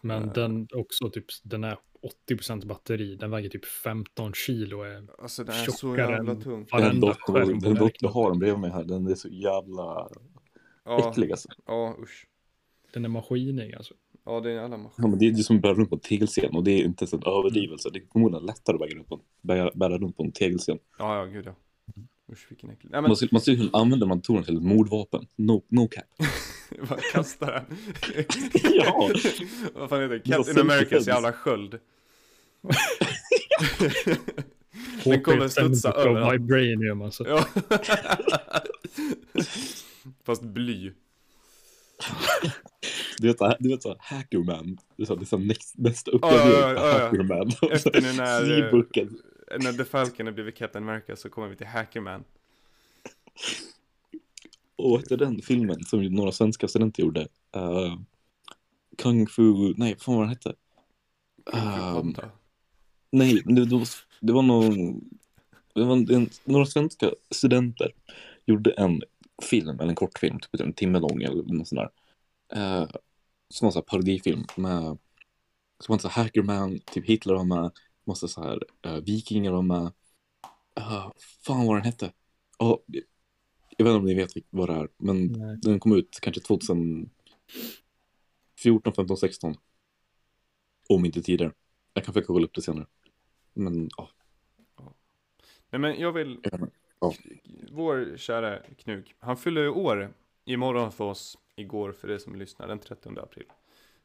[0.02, 0.32] men Eh.
[0.32, 1.78] den också typ, den är
[2.30, 3.16] 80% batteri.
[3.16, 4.78] Den väger typ 15 kilo.
[4.78, 6.52] och Är Alltså den är så jävla tung.
[6.54, 8.12] Den på den verkligen.
[8.12, 10.08] har den bredvid mig här, den är så jävla
[10.84, 11.48] Ja, äcklig alltså.
[11.66, 12.26] ja usch.
[12.92, 13.94] Den är maskinig alltså.
[14.24, 15.08] Ja det är alla Ja, maskiner.
[15.08, 17.02] men det är ju som att bära runt på en tegelsten och det är inte
[17.04, 17.90] ens en överdrivelse.
[17.92, 20.78] Det är förmodligen lättare att bära runt på, bära, bära runt på en tegelsten.
[20.98, 21.54] Ja ja gud ja.
[22.32, 22.90] Usch vilken äcklig.
[22.90, 25.26] Nej men Man, skulle- man skulle kunna använda datorn till ett mordvapen.
[25.36, 26.04] No, no cap.
[26.88, 27.64] Bara kasta den.
[28.62, 29.10] Ja.
[29.74, 30.20] Vad fan heter det?
[30.36, 31.78] Captain Americas jävla sköld.
[35.04, 36.34] Den kommer studsa överallt.
[36.34, 37.28] Vibranium alltså.
[37.28, 37.46] Ja.
[40.24, 40.92] Fast bly.
[43.18, 44.78] Du vet, du vet så Hackerman.
[44.96, 46.98] Det är så, det är så next, nästa ja, på ja, ja.
[47.04, 47.52] Hackerman.
[47.70, 49.18] Efter eh, Seabooken.
[49.58, 52.24] När The Falcon har blivit Captain America så kommer vi till Hackerman.
[54.76, 57.28] Och vad hette den filmen som några svenska studenter gjorde?
[57.56, 57.96] Uh,
[58.98, 60.54] Kung Fu, nej, fan vad den hette?
[61.52, 62.16] Um,
[63.10, 63.88] nej, det, det, var,
[64.20, 65.00] det var någon,
[65.74, 67.92] det var en, några svenska studenter
[68.46, 69.02] gjorde en
[69.42, 71.90] film, eller en kortfilm, typ en timme lång eller något sånt där.
[72.56, 72.90] Uh,
[73.48, 74.98] som var en parodifilm med,
[75.80, 77.70] som var en hackerman, typ Hitler var med,
[78.04, 79.92] massa så här uh, vikingar var med.
[80.78, 81.12] Uh,
[81.46, 82.12] fan vad den hette?
[82.58, 82.82] Ja,
[83.76, 85.58] jag vet inte om ni vet vad det är, men Nej.
[85.62, 87.10] den kom ut kanske 2014,
[88.96, 89.54] 15, 16.
[90.88, 91.52] Om inte tidigare.
[91.94, 92.86] Jag kan försöka kolla upp det senare.
[93.54, 94.08] Men ja,
[95.70, 96.40] Nej men jag vill,
[97.00, 97.14] Ja.
[97.70, 102.68] vår kära Knug, han fyller ju år imorgon för oss, igår för er som lyssnar,
[102.68, 103.46] den 30 april.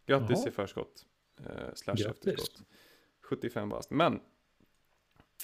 [0.06, 0.48] Grattis Jaha.
[0.48, 1.06] i förskott.
[1.46, 2.28] Eh, slash Grattis.
[2.28, 2.68] efterskott.
[3.28, 3.90] 75 bast.
[3.90, 4.20] Men,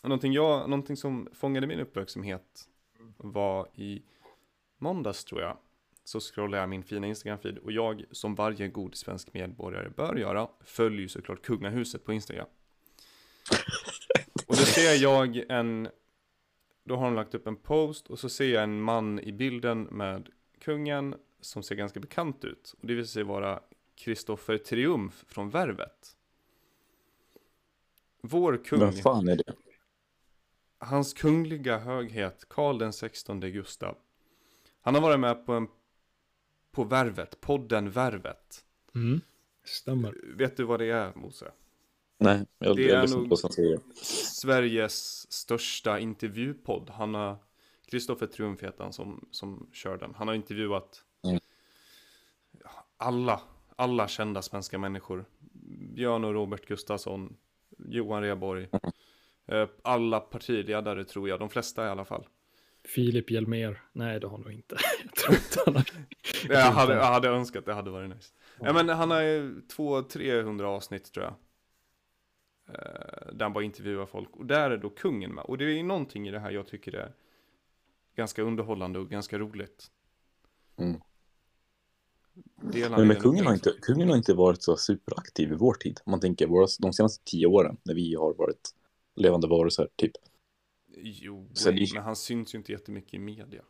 [0.03, 2.69] någonting, jag, någonting som fångade min uppmärksamhet
[3.17, 4.01] var i
[4.77, 5.57] måndags tror jag.
[6.03, 10.47] Så scrollade jag min fina Instagram-feed och jag, som varje god svensk medborgare bör göra,
[10.63, 12.47] följer ju såklart kungahuset på Instagram.
[14.47, 15.89] Och då ser jag en,
[16.83, 19.83] då har de lagt upp en post och så ser jag en man i bilden
[19.83, 22.75] med kungen som ser ganska bekant ut.
[22.81, 23.59] Och det visar sig vara
[23.95, 26.15] Kristoffer Triumf från Värvet.
[28.25, 29.53] Vår kung, vem fan är det?
[30.77, 33.97] hans kungliga höghet Karl den 16 Gustav.
[34.81, 35.67] Han har varit med på en,
[36.71, 38.65] på Värvet, podden Värvet.
[38.95, 39.21] Mm.
[39.63, 40.15] Stämmer.
[40.23, 41.51] Vet du vad det är Mose?
[42.17, 43.79] Nej, jag, Det är jag lyssnar nog-.
[44.41, 46.89] Sveriges största intervjupodd.
[46.89, 47.37] Han har,
[47.85, 50.13] Kristoffer Triumf heter han som, som kör den.
[50.15, 51.39] Han har intervjuat Mm.
[52.97, 53.41] alla,
[53.75, 55.25] alla kända svenska människor.
[55.93, 57.37] Björn och Robert Gustafsson,
[57.85, 58.67] Johan Rheborg,
[59.47, 62.27] eh, alla partiledare tror jag, de flesta i alla fall.
[62.85, 63.81] Filip Hjelmér.
[63.91, 64.77] Nej, det har han nog inte.
[65.03, 65.89] jag tror inte han har.
[66.49, 68.33] Jag hade, jag hade önskat det hade varit nice.
[68.59, 71.33] Ja men han har ju 200-300 avsnitt tror jag.
[72.67, 74.35] Eh, där han bara intervjuar folk.
[74.35, 75.43] Och där är då kungen med.
[75.43, 77.11] Och det är någonting i det här jag tycker är
[78.15, 79.91] ganska underhållande och ganska roligt.
[80.77, 81.01] Mm.
[82.73, 83.93] Delar Men, kungen, har inte, upplevelsen?
[83.95, 85.99] kungen har inte varit så superaktiv i vår tid.
[86.05, 88.69] Om man tänker våra, de senaste tio åren när vi har varit
[89.15, 90.11] levande varelser, typ.
[90.97, 93.61] Jo, Så det- men han syns ju inte jättemycket i media.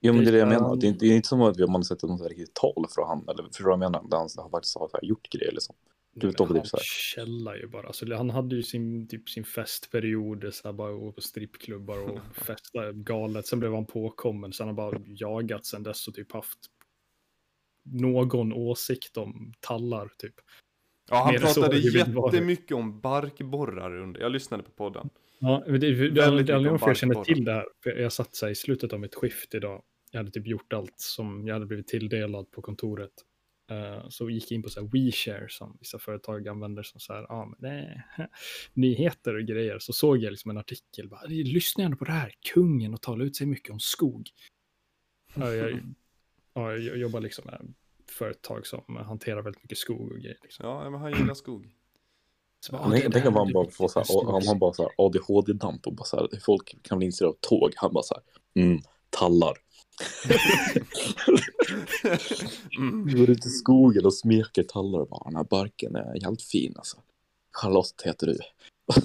[0.00, 0.60] Ja, men det är det jag Ja.
[0.60, 0.76] menar.
[0.76, 2.28] Det är, inte, det är inte som att vi- man har sett något så här
[2.30, 4.08] riktigt tal från han, eller förstår du vad jag menar?
[4.10, 5.74] Där han har faktiskt har gjort grejer liksom.
[6.14, 6.84] Nej, Utom men typ han så här.
[6.84, 7.86] källar ju bara.
[7.86, 12.18] Alltså, han hade ju sin, typ, sin festperiod, så här, bara gå på strippklubbar och
[12.46, 13.46] festa galet.
[13.46, 16.58] Sen blev han påkommen, sen har han bara jagat sen dess och typ haft
[17.84, 20.34] någon åsikt om tallar typ.
[21.10, 24.20] Ja, han Mer pratade jättemycket om barkborrar under.
[24.20, 25.10] Jag lyssnade på podden.
[25.38, 27.66] Ja, det, det, det, det, jag känner till det här.
[27.84, 29.82] Jag satt så här i slutet av mitt skift idag.
[30.10, 33.12] Jag hade typ gjort allt som jag hade blivit tilldelad på kontoret.
[33.70, 37.12] Eh, så gick jag in på så här WeShare som vissa företag använder som så
[37.12, 38.04] här, ja, men är
[38.72, 39.78] nyheter och grejer.
[39.78, 43.24] Så såg jag liksom en artikel, bara, lyssna gärna på det här, kungen och tala
[43.24, 44.28] ut sig mycket om skog.
[45.34, 45.94] Ja, jag,
[46.54, 47.74] ja, jag jobbar liksom med
[48.10, 50.38] företag som hanterar väldigt mycket skog och grejer.
[50.42, 50.66] Liksom.
[50.66, 51.68] Ja, men han gillar skog.
[52.60, 54.58] Så bara, Jag "Ja, det tänker där om han bara får så här, skog." han
[54.58, 57.72] bara så här ADHD-damp och bara så här, folk kan bli intresserade av tåg.
[57.76, 59.54] Han bara så här, mm, tallar.
[62.78, 63.04] Mm.
[63.06, 66.42] Vi går ut i skogen och smeker tallar och bara, den här barken är jävligt
[66.42, 66.96] fin alltså.
[67.52, 68.38] Charlotte heter du.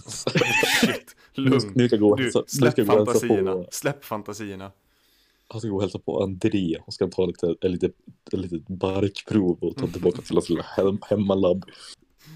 [0.81, 1.71] Shit, Nu, lugn.
[1.75, 3.51] nu ska jag gå Du, nu släpp ska jag gå och hälsa fantasierna.
[3.53, 4.71] på, Släpp fantasierna.
[5.47, 7.51] Han ska gå och hälsa på André och ska ta lite,
[8.31, 11.65] ett litet barkprov och ta tillbaka till hans lilla hem, hemmalabb.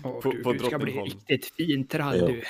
[0.04, 2.28] Åh, på- du, på du ska bli riktigt fin trall Ja.
[2.28, 2.44] du.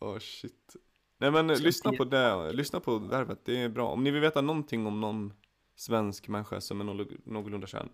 [0.00, 0.76] Åh shit.
[1.18, 3.88] Nej men Ska lyssna inte- på det, lyssna på värvet, det är bra.
[3.92, 5.32] Om ni vill veta någonting om någon
[5.76, 7.90] svensk människa som är någ- någorlunda känd.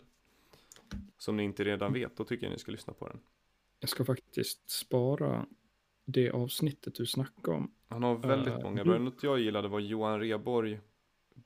[1.18, 3.18] Som ni inte redan vet, då tycker jag ni ska lyssna på den.
[3.80, 5.46] Jag ska faktiskt spara
[6.04, 7.70] det avsnittet du snackade om.
[7.88, 8.98] Han har väldigt Eh, många bra.
[8.98, 10.80] Något jag gillade var Johan Reborg,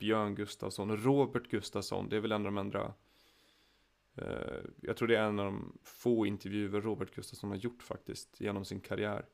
[0.01, 2.09] Björn Gustafsson, Robert Gustafsson.
[2.09, 2.93] Det är väl en av de andra.
[4.15, 8.41] eh, jag tror det är en av de få intervjuer Robert Gustafsson har gjort faktiskt
[8.41, 9.25] genom sin karriär.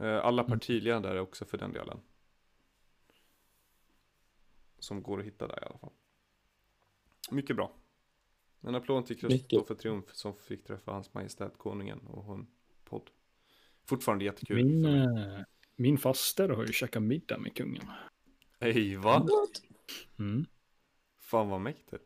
[0.00, 0.50] Eh, alla Mm.
[0.50, 2.00] partiledare också för den delen.
[4.78, 5.92] Som går att hitta där i alla fall.
[7.30, 7.72] Mycket bra.
[8.60, 9.18] En applåd till.
[9.20, 12.46] Kristoffer Triumf som fick träffa hans majestät konungen och hon
[12.84, 13.10] podd.
[13.84, 14.64] Fortfarande jättekul.
[14.64, 15.40] Min, eh,
[15.76, 17.82] min faster har ju käkat middag med kungen.
[18.60, 19.26] Hej va?
[20.18, 20.46] Mm.
[21.20, 22.04] Fan vad mäktigt.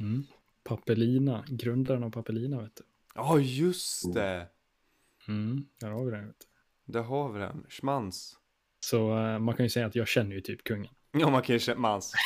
[0.00, 0.24] Mm.
[0.62, 2.82] Papelina, grundaren av Papelina vet du.
[3.14, 4.48] Ja just det.
[5.28, 5.66] Mm.
[5.80, 6.26] Där har vi den.
[6.26, 6.36] Vet
[6.86, 6.92] du.
[6.92, 7.66] Där har vi den.
[7.68, 8.38] Schmans.
[8.80, 10.94] Så eh, man kan ju säga att jag känner ju typ kungen.
[11.12, 12.12] Ja man kan ju känna mans.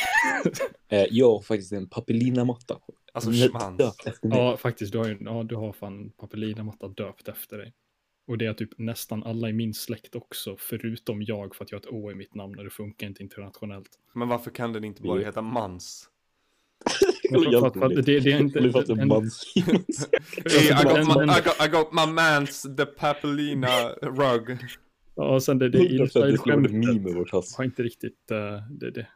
[0.90, 2.78] Eh, jag har faktiskt en papelina-matta.
[3.12, 3.96] Alltså Nöt- schmans.
[4.22, 4.92] Ja, faktiskt.
[4.92, 7.74] Du har, ju, ja, du har fan Papelina-matta döpt efter dig.
[8.29, 11.79] Och det är typ nästan alla i min släkt också, förutom jag, för att jag
[11.79, 13.88] har ett Å i mitt namn och det funkar inte internationellt.
[14.14, 16.09] Men varför kan den inte bara heta mans?
[17.35, 18.61] Att- för, att det, det är inte...
[18.61, 18.79] Det är.
[20.49, 24.59] Hey, I, got my, I, got, I got my mans the papelina rug.
[25.14, 28.31] Ja, och sen det, det 100% det skulle vara ett inside-skämtet har inte riktigt...
[28.31, 29.07] eh, det, det,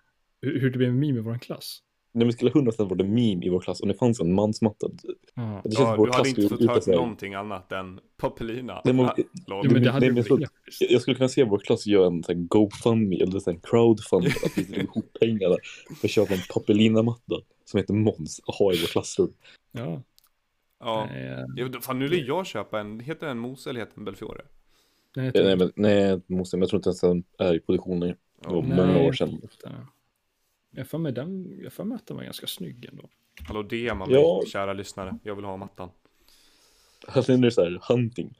[0.41, 1.79] hur, hur det blev en meme i vår klass.
[2.15, 4.87] Men det skulle 100% varit en meme i vår klass om det fanns en mansmatta.
[5.35, 5.61] Ja.
[5.65, 8.81] Det känns Ja, som vår du hade inte fått och säga- någonting annat än papelina.
[8.85, 9.05] Nej, men-
[9.47, 9.63] lol.
[9.65, 10.91] Jo, men det hade Nej, ju men så- varit episkt.
[10.93, 14.63] Jag skulle kunna se vår klass göra en sån GoFundMe eller en crowdfund att vi
[14.63, 15.59] lägger ihop pengar där
[16.01, 19.33] för att köpa en papelina-matta som heter Måns och ha i vårt klassrum.
[19.73, 20.03] Ja.
[20.81, 21.07] ja.
[21.11, 23.95] Nej, eh, Ja, då- fan nu vill jag köpa en, heter den Mose eller heter
[23.95, 24.43] den Belfiore?
[25.17, 28.01] nej, tror nej, men, nej, måste, men jag tror inte ens den är i produktion
[28.01, 28.17] längre.
[28.43, 29.41] Det var många år sedan.
[30.75, 33.09] Jag får med den, jag får med att den var ganska snygg ändå.
[33.49, 34.39] Hallå DMa Ja.
[34.43, 35.19] mig, kära lyssnare.
[35.23, 35.91] Jag vill ha mattan.
[37.07, 38.39] Alltså det är så här hunting.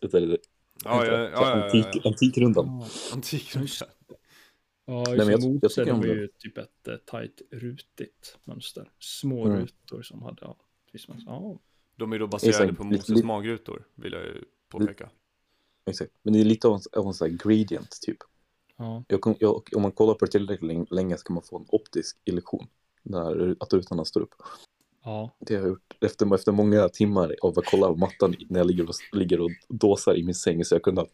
[0.00, 0.38] Det är, det,
[0.84, 2.10] Ja, ja, ja, ja, ja, antik, ja.
[2.10, 2.66] Antikrundan.
[2.66, 3.68] Ja, Antikrundan.
[4.86, 5.28] ja men jag-
[5.76, 6.08] jag det var det.
[6.14, 8.90] ju typ ett eh, tajt rutigt mönster.
[8.98, 9.58] Små Mm.
[9.60, 10.56] rutor som hade, ja,
[10.92, 11.58] visst ja.
[11.96, 12.44] De är då Exakt.
[12.44, 15.10] baserade på Lite- Moses lite- magrutor, vill jag ju påpeka.
[15.86, 16.12] Exakt.
[16.22, 18.18] Men det är lite av en, av en sån här gradient typ.
[18.82, 19.04] Ja.
[19.08, 21.66] Jag, kom- jag, om man kollar på det tillräckligt länge, så kan man få en
[21.68, 22.66] optisk illusion.
[23.02, 24.34] När att rutorna står upp.
[25.04, 25.30] ja.
[25.38, 28.66] Det har jag gjort efter, efter många timmar av att kolla på mattan när jag
[28.66, 31.10] ligger och, ligger och dåsar i min säng så jag kunnat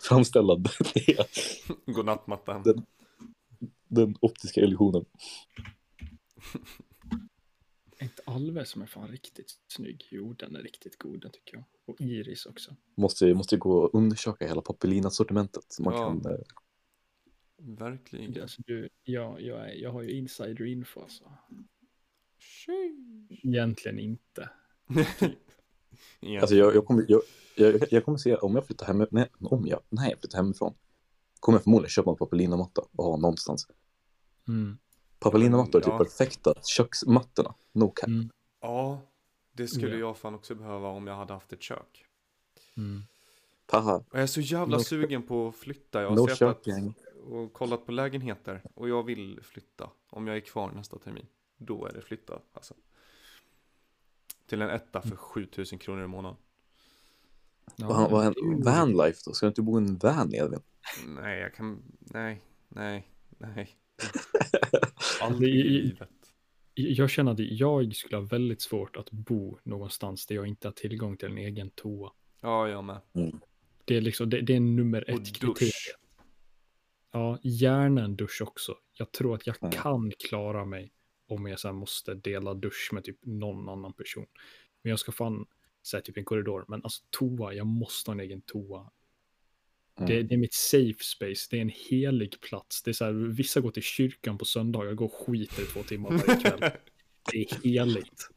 [0.00, 0.70] framställa det,
[1.86, 2.62] Godnattmattan.
[2.62, 2.86] Den-
[3.88, 5.04] den optiska illusionen.
[8.00, 10.08] Inte Alve som är fan riktigt snygg.
[10.10, 11.64] Jo, den är riktigt god, den tycker jag.
[11.86, 12.76] Och Iris också.
[12.94, 15.76] Måste, måste gå och undersöka hela Papelina-sortimentet.
[15.80, 15.98] Man Ja.
[16.08, 16.38] kan, eh,
[17.64, 18.42] Verkligen.
[18.42, 21.32] Alltså, du, ja, jag, är, jag har ju insider info alltså.
[23.28, 24.48] Egentligen inte.
[26.20, 26.40] Igen.
[26.40, 27.22] alltså jag, jag, kommer, jag,
[27.56, 30.74] jag, jag kommer se om jag flyttar hem, nej, om jag, nej, jag flyttar hemifrån.
[31.40, 33.66] Kommer jag förmodligen köpa en Papelina-matta och ha någonstans.
[34.48, 34.78] Mm.
[35.18, 35.98] Papelina-mattor är typ Ja.
[35.98, 37.54] perfekta köksmattorna.
[37.72, 38.08] No cap.
[38.08, 38.30] Mm.
[38.60, 39.00] Ja,
[39.52, 39.98] det skulle Ja.
[39.98, 42.04] jag fan också behöva om jag hade haft ett kök.
[42.76, 43.02] Mm.
[43.72, 46.02] Jag är så jävla No- sugen på att flytta.
[46.02, 46.66] Jag har no sett att.
[47.22, 48.62] Och kollat på lägenheter.
[48.74, 49.90] Och jag vill flytta.
[50.10, 51.26] Om jag är kvar nästa termin.
[51.56, 52.38] Då är det flytta.
[52.52, 52.74] Alltså.
[54.46, 55.10] Till en etta Mm.
[55.10, 56.36] för 7000 kronor i månaden.
[57.76, 59.32] Ja, Vad, är ju- vanlife då?
[59.32, 60.60] Ska du inte bo i en van Edvin?
[61.06, 61.82] Nej, jag kan...
[61.98, 63.08] Nej, nej,
[63.38, 63.76] nej.
[65.20, 66.08] Aldrig i livet.
[66.74, 70.72] Jag känner att jag skulle ha väldigt svårt att bo någonstans där jag inte har
[70.72, 72.12] tillgång till en egen toa.
[72.40, 73.00] Ja, jag med.
[73.84, 75.98] Det är liksom, det, det är nummer ett kriterium.
[77.12, 78.76] Ja, gärna en dusch också.
[78.98, 79.72] Jag tror att jag Mm.
[79.72, 80.92] kan klara mig
[81.28, 84.26] om jag så här måste dela dusch med typ någon annan person.
[84.82, 85.46] Men jag ska fan
[85.86, 88.90] säga typ en korridor, men alltså toa, jag måste ha en egen toa.
[89.98, 90.08] Mm.
[90.10, 92.82] Det, det är mitt safe space, det är en helig plats.
[92.82, 95.82] Det är så här, vissa går till kyrkan på söndagar, går och skiter i två
[95.82, 96.60] timmar varje kväll.
[97.32, 98.28] Det är heligt.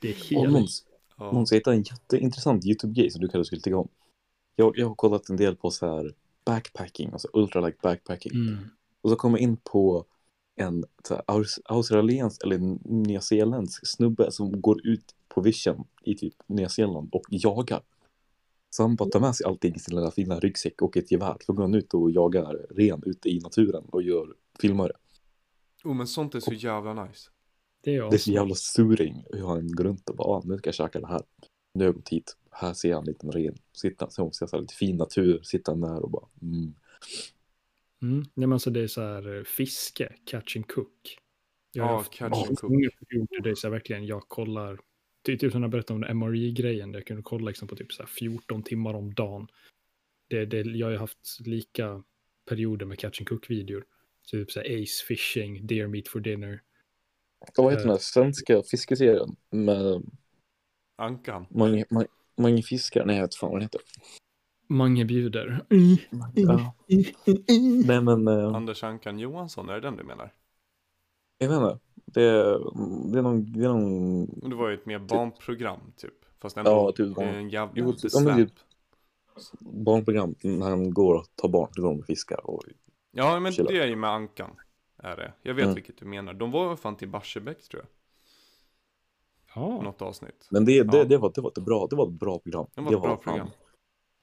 [0.00, 0.50] Det är heligt.
[0.52, 1.32] Måns, Ja.
[1.32, 3.88] Måns, jag hittade en jätteintressant YouTube-grej som du kanske skulle tycka om.
[4.56, 8.32] Jag, jag har kollat en del på så här backpacking, alltså ultralight backpacking.
[8.32, 8.58] Mm.
[9.02, 10.04] Och så kom jag in på
[10.56, 16.34] en så här, aus- australiensk eller nyzeeländsk snubbe som går ut på vision i typ
[16.46, 17.82] Nya Zeeland och jagar.
[18.70, 21.36] Så han bara tar med sig allting i sin lilla fina ryggsäck och ett gevär.
[21.46, 24.94] Så går han ut och jagar ren ute i naturen och gör filmar det.
[25.88, 27.30] Oh, men sånt är så jävla nice.
[27.84, 28.10] Det är.
[28.10, 30.74] Det är så jävla suring hur han går runt och bara, ah, nu ska jag
[30.74, 31.22] käka det här.
[31.74, 32.36] Nu har jag gått hit.
[32.50, 33.56] Här ser jag en liten ren.
[33.72, 35.40] Sitta, så ser jag så här lite fin natur.
[35.42, 36.74] Sitta där och bara, mm.
[38.02, 38.18] Mm.
[38.18, 41.18] Nej, men alltså det är så här eh, fiske, catch and cook.
[41.72, 42.72] Jag har Ja, haft catch and cook.
[43.42, 44.78] det är så här verkligen jag kollar,
[45.24, 47.92] typ, typ som jag berättade om den MRI-grejen, där jag kunde kolla liksom på typ
[47.92, 49.48] så här 14 timmar om dagen.
[50.28, 52.02] Det, det, jag har ju haft lika
[52.48, 53.84] perioder med catch and cook-videor.
[54.26, 56.62] Typ så här ace fishing, deer meat for dinner.
[57.38, 59.36] Och vad heter den här svenska fiskeserien?
[59.50, 60.02] Med
[60.96, 61.46] Ankan.
[61.50, 62.06] Mange, Mange,
[62.42, 63.04] Mange fiskar?
[63.04, 63.80] Nej, jag vet fan vad den heter.
[64.68, 65.64] Mange bjuder.
[66.34, 66.74] Ja.
[67.86, 70.32] Nej, men eh, Anders Ankan Johansson, är det den du menar?
[71.38, 71.78] jag vet inte.
[71.94, 72.58] Det är,
[73.12, 76.14] det är någon, det är någon Men Det var ju ett mer barnprogram typ.
[76.40, 78.12] Fast ändå Ja, typ det är en jävla Jo, släp.
[78.14, 78.54] ja, men typ-
[79.60, 82.50] barnprogram när han går och tar barn till dem och fiskar.
[82.50, 82.62] Och,
[83.12, 83.70] Ja, men Chilla.
[83.70, 84.50] det är ju med Ankan.
[85.02, 85.32] Är det.
[85.42, 85.74] Jag vet Mm.
[85.74, 86.34] vilket du menar.
[86.34, 87.88] De var fan till Barsebäck tror jag.
[89.54, 90.48] Ja, Något avsnitt.
[90.50, 91.04] men det, det, Ja.
[91.04, 92.66] det, var, det, var ett bra, det var ett bra program.
[92.74, 93.50] Det var ett bra program.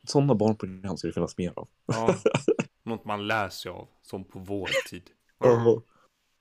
[0.08, 1.68] Sådana barnprogram ska det finnas mer av.
[1.86, 2.16] Ja.
[2.84, 3.88] Något man lär sig av.
[4.02, 5.10] Som på vår tid.
[5.40, 5.82] Ja,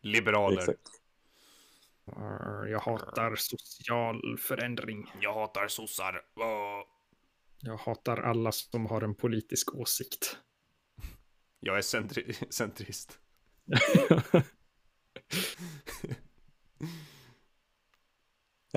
[0.03, 0.59] Liberaler.
[0.59, 0.89] exakt.
[2.71, 5.13] jag hatar social förändring.
[5.21, 6.23] Jag hatar sossar.
[7.61, 10.37] Jag hatar alla som har en politisk åsikt.
[11.61, 13.19] Jag är centri- centrist.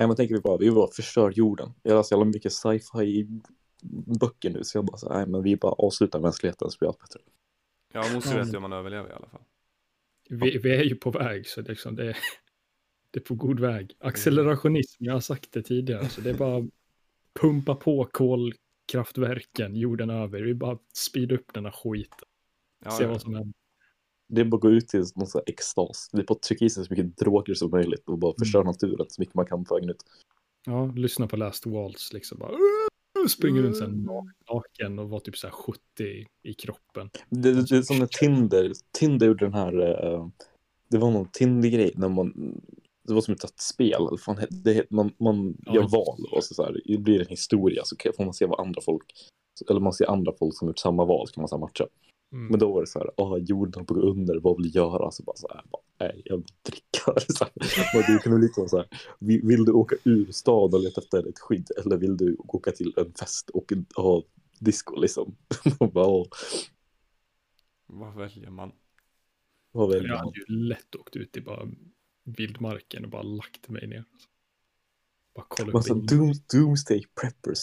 [0.00, 1.72] Nej, men tänker vi bara, vi bara förstör jorden.
[1.82, 3.28] Jag läser jävla mycket sci-fi
[4.20, 6.98] böcker nu, så jag bara så nej men vi bara avslutar mänskligheten så blir allt
[6.98, 7.20] bättre.
[7.92, 9.40] Ja, Mosse vet ju om man överlever i alla fall.
[10.28, 12.16] Vi, vi är ju på väg, så det, är liksom, det, är,
[13.10, 13.96] det är på god väg.
[13.98, 16.68] Accelerationism, jag har sagt det tidigare, så det är bara
[17.40, 20.40] pumpa på kolkraftverken jorden över.
[20.40, 22.28] Vi bara speeda upp den här skiten.
[22.84, 23.10] Ja, Se ja.
[23.10, 23.59] vad som händer.
[24.30, 26.08] Det är bara att gå ut till någon sån här extas.
[26.12, 28.70] Vi bara trycka i sig så mycket droger som möjligt och bara förstöra Mm.
[28.70, 30.02] naturen så mycket man kan på vägen ut.
[30.66, 32.50] Ja, lyssna på Last Waltz, liksom bara
[33.28, 34.06] springer runt sen Mm.
[34.50, 35.80] naken och var typ så här 70
[36.42, 37.10] i kroppen.
[37.28, 40.28] Det, det, det är som när Tinder, Tinder gjorde den här, eh,
[40.88, 42.60] det var någon Tinder-grej när man,
[43.08, 46.62] det var som ett spel, fan, det, man, man Ja, gör val och så, så
[46.64, 49.04] här, det blir en historia så får man se vad andra folk,
[49.70, 51.86] eller man ser andra folk som gjort samma val så kan man så matcha.
[52.32, 52.46] Mm.
[52.46, 55.10] Men då var det så här, ah, jorden på under, vad vill du göra?
[55.10, 57.20] Så bara så här, bara, nej, jag vill dricka.
[57.32, 57.52] Så här.
[57.94, 58.88] Men det kunde liksom så här,
[59.18, 62.70] vill, vill du åka ur stan och leta efter ett skydd eller vill du åka
[62.70, 64.22] till en fest och ha
[64.58, 65.36] disco liksom?
[65.80, 66.26] Och bara, "Åh,
[67.86, 68.72] Vad väljer man?
[69.72, 70.24] vad väljer Jag man?
[70.24, 71.68] hade ju lätt åkt ut i bara
[72.24, 74.04] vildmarken och bara lagt mig ner.
[75.34, 77.58] Bara kolla Alltså, upp Doom, Doomsday Preppers.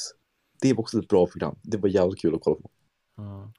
[0.61, 1.55] Det var också ett bra program.
[1.63, 2.69] Det var jävligt kul att kolla på.
[3.17, 3.51] Ja.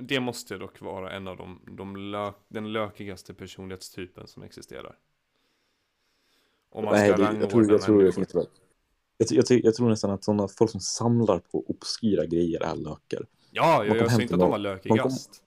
[0.00, 4.98] Det måste dock vara en av de, de lö, den lökigaste personlighetstypen som existerar.
[6.70, 8.04] Om man Nej, ska det, rangordna jag, tror, jag, tror det.
[8.16, 8.46] Jag, tror-
[9.36, 13.26] jag, tror- jag tror nästan att sådana folk som samlar på obskyra grejer är lökar.
[13.50, 15.42] Ja, jag, jag säger inte att de var lökigast.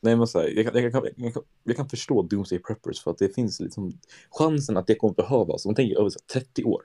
[0.00, 3.02] Nej, men så här, jag, kan, jag, kan, jag, kan, jag kan förstå Doomsday Preppers
[3.02, 5.64] för att det finns liksom chansen att det kommer behövas.
[5.64, 6.82] Om man tänker över så här, 30 år.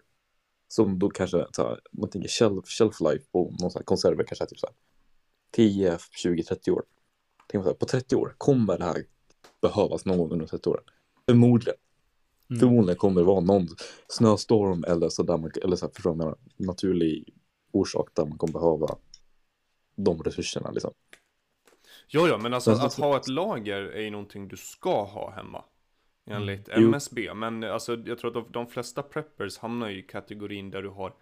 [0.67, 4.23] Som då kanske, så här, man tänker shelf, shelf life på någon sån här konserver
[4.23, 4.75] kanske är typ så här
[5.51, 6.83] 10, 20, 30 år.
[7.47, 9.05] Tänk så här, på 30 år, kommer det här
[9.61, 10.83] behövas någon gång under 30 år?
[11.29, 11.79] Förmodligen.
[12.49, 12.59] Mm.
[12.59, 13.67] Förmodligen kommer det vara någon
[14.07, 16.35] snöstorm eller så där man, eller så här, förstår menar?
[16.57, 17.33] naturlig
[17.71, 18.97] orsak där man kommer behöva
[19.95, 20.93] de resurserna liksom.
[22.07, 25.03] Ja, ja, men alltså Men så- att ha ett lager är ju någonting du ska
[25.03, 25.63] ha hemma.
[26.25, 26.83] Enligt Mm.
[26.85, 27.33] MSB.
[27.33, 31.15] Men alltså, jag tror att de, flesta preppers hamnar ju i kategorin där du har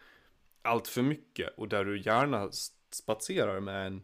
[0.61, 1.57] allt för mycket.
[1.57, 2.49] Och där du gärna
[2.91, 4.03] spatserar med en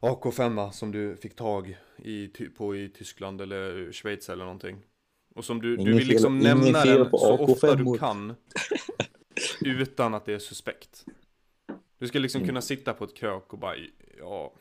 [0.00, 4.76] AK5 som du fick tag i, på i Tyskland eller Schweiz eller någonting.
[5.34, 7.98] Och som du, du vill liksom nämna den så ofta du AK5-or.
[7.98, 8.34] kan.
[9.60, 11.04] Utan att det är suspekt.
[11.98, 12.48] Du ska liksom Mm.
[12.48, 13.74] kunna sitta på ett krök och bara,
[14.18, 14.52] ja,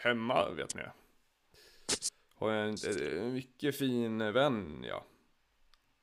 [0.00, 0.82] hemma vet ni.
[2.34, 2.76] Har jag en,
[3.18, 5.04] en mycket fin vän, ja.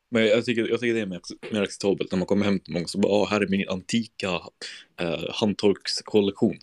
[0.10, 1.22] Men jag tycker, jag tycker det är mer,
[1.52, 4.30] mer acceptabelt när man kommer hem till någon så bara, ah, här är min antika
[5.00, 6.58] eh, handtorkskollektion.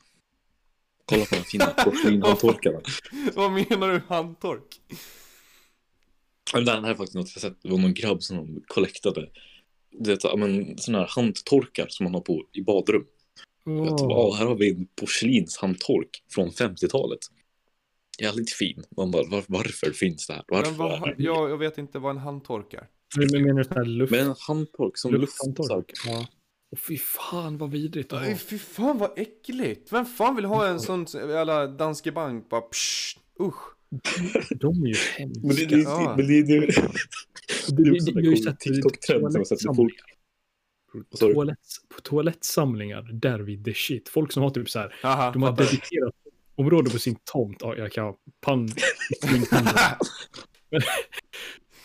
[1.08, 2.80] Kolla på de fina porslinhandtorkarna.
[3.34, 4.80] Vad menar du handtork?
[6.54, 9.28] Men Det här är faktiskt något jag sett, det var någon grabb som collectade
[10.00, 13.04] det är, så- ja, men, såna här handtorkar som man har på i badrum.
[13.64, 17.18] Jag tror, Åh, ah, här har vi en porslinshandtork från 50-talet.
[18.22, 18.84] Jävligt fin.
[18.96, 20.44] Man bara, var, varför finns det här?
[20.48, 20.70] Varför?
[20.70, 22.88] Men vad, jag, jag vet inte vad en handtork är.
[23.16, 25.32] Men menar du sån här luft, Men en handtork som luft...
[25.36, 25.92] så här- lufthandtork?
[26.06, 26.26] Ja.
[26.70, 28.38] Och fy fan vad vidrigt Nej, ha.
[28.38, 29.92] fy fan vad äckligt.
[29.92, 33.54] Vem fan vill ha en sån jävla Danske Bank bara psh, usch.
[34.60, 34.94] De är ju
[35.42, 35.76] Men det, hemska.
[35.76, 36.14] det, Ja.
[36.16, 36.66] men det, det, Det,
[37.76, 39.94] det är också det, en har cool TikTok-trend som jag sett folk.
[42.02, 44.08] Toalettsamlingar, där vi the shit.
[44.08, 45.64] Folk som har typ så här, Haha, de har fattar.
[45.64, 46.14] dedikerat
[46.54, 47.56] område på sin tomt.
[47.60, 48.68] Ja, jag kan pan...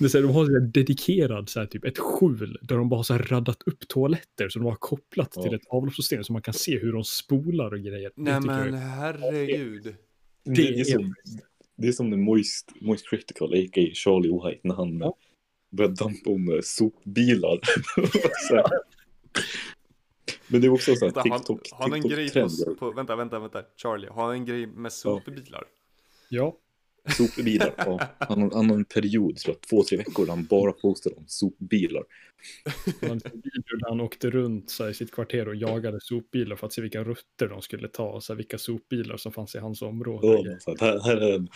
[0.04, 2.76] Men- Det är så här, de har så dedikerad så här, typ ett skjul där
[2.78, 5.44] de bara har så här raddat upp toaletter som de har kopplat Ja.
[5.44, 8.12] till ett avloppssystem så man kan se hur de spolar och grejer.
[8.16, 9.84] Det Nej jag men är- herregud.
[9.84, 11.14] Det, det, är är- som,
[11.78, 13.90] det är som den Moist, Moist Critical, a.k.a.
[13.94, 15.18] Charlie White, när han Ja.
[15.72, 17.60] började dampa om eh, sopbilar.
[20.48, 22.92] Men det är också så här Vänta, har, TikTok, har han en grej på, på,
[22.92, 25.64] vänta, vänta, vänta, Charlie, har han en grej med sopbilar?
[26.30, 26.58] Ja,
[27.10, 27.74] Sopbilar.
[27.78, 28.02] Ja.
[28.20, 31.24] Han, har- han en period, tror jag, två, tre veckor, där han bara postar om
[31.28, 32.04] sopbilar.
[33.34, 36.74] video där han åkte runt så här, i sitt kvarter och jagade sopbilar för att
[36.74, 39.82] se vilka rutter de skulle ta och så här, vilka sopbilar som fanns i hans
[39.82, 40.28] område.
[40.28, 40.60] Ja, grejer.
[40.60, 41.50] så här, här är en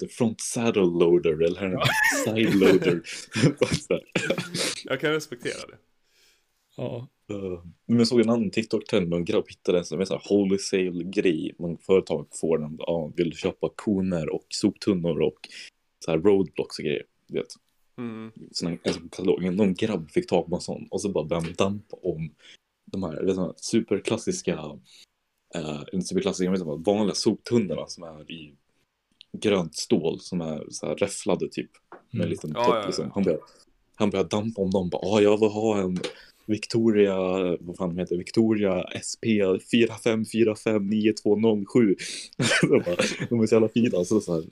[0.00, 3.02] det, front saddle loader eller här är en side loader.
[4.84, 5.78] Jag kan respektera det.
[6.78, 10.22] Ja, Uh, men jag såg en annan TikTok-trend med en grabb hittade en sån här
[10.28, 11.54] holy sale-grej.
[11.58, 12.76] Många företag får den.
[12.78, 15.48] Ja, vill köpa koner och soptunnor och
[16.04, 17.02] så här roadblocks och grejer.
[17.26, 17.46] du Vet.
[17.98, 18.32] Mm.
[18.52, 19.54] Sån här, en sån katalog.
[19.54, 22.30] Någon grabb fick tag på en sån och så bara började han dampa om
[22.84, 24.78] de här, såna här superklassiska,
[25.92, 28.54] inte superklassiska, men här vanliga soptunnorna som är i
[29.32, 31.70] grönt stål som är så här räfflade typ.
[31.90, 32.30] Med en Mm.
[32.30, 32.86] liten Ja, topp ja, ja.
[32.86, 33.10] liksom.
[33.14, 33.42] Han började,
[33.94, 34.88] han började dampa om dem.
[34.88, 35.98] Bara, ah, jag vill ha en
[36.48, 37.16] Victoria,
[37.60, 41.96] vad fan de heter, Victoria SP 45459207.
[43.28, 44.04] De är så jävla fina.
[44.04, 44.44] Så, så här,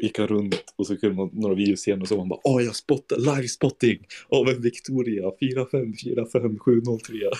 [0.00, 2.64] gick han runt och så kunde man några videos senare och så man bara åh
[2.64, 7.30] jag spottar live spotting av en Victoria 4545703.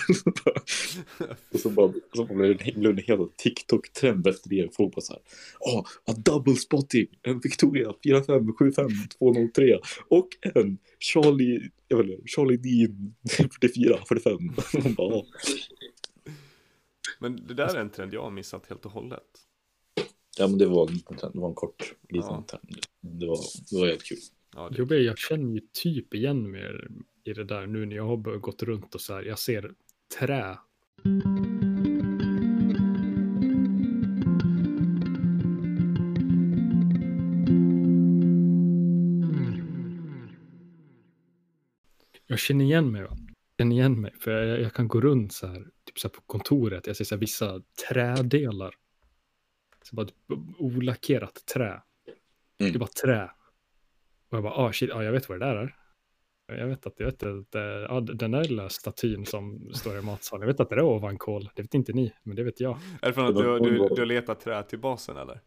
[1.53, 4.75] och så bara så blev det en hel TikTok-trend efter det.
[4.75, 5.21] Folk bara så här
[5.59, 13.15] åh a double spotting en Victoria 4575203 och en Charlie, jag vet inte, Charlie Dean
[13.61, 14.33] 44 45.
[14.83, 15.23] Man bara,
[17.19, 19.46] Men det där är en trend jag har missat helt och hållet.
[20.37, 22.45] Ja men det var en liten trend, det var en kort liten Ja.
[22.49, 22.75] trend.
[23.01, 23.37] Det var,
[23.71, 24.17] det var helt kul.
[24.55, 26.63] Ja, det, Jobbe, jag känner ju typ igen mig
[27.23, 29.23] i det där nu när jag har gått runt och så här.
[29.23, 29.71] Jag ser
[30.19, 30.57] trä.
[42.27, 43.03] Jag känner igen mig.
[43.03, 43.09] Va?
[43.57, 46.13] Jag känner igen mig för jag, jag kan gå runt så här, typ så här
[46.13, 46.87] på kontoret.
[46.87, 48.73] Jag ser så här vissa trädelar.
[49.89, 50.15] Så bara typ
[50.59, 51.67] olackerat trä.
[51.69, 51.81] Mm.
[52.57, 53.31] Det är bara trä.
[54.29, 55.75] Och jag bara, ah shit, ah, jag vet vad det där är.
[56.57, 60.01] Jag vet att, jag vet att eh, ja, den där lilla statyn som står i
[60.01, 61.49] matsalen, jag vet att det är ovankol.
[61.55, 62.77] Det vet inte ni, men det vet jag.
[63.01, 65.41] är det från att du, du, du har letat trä till basen eller?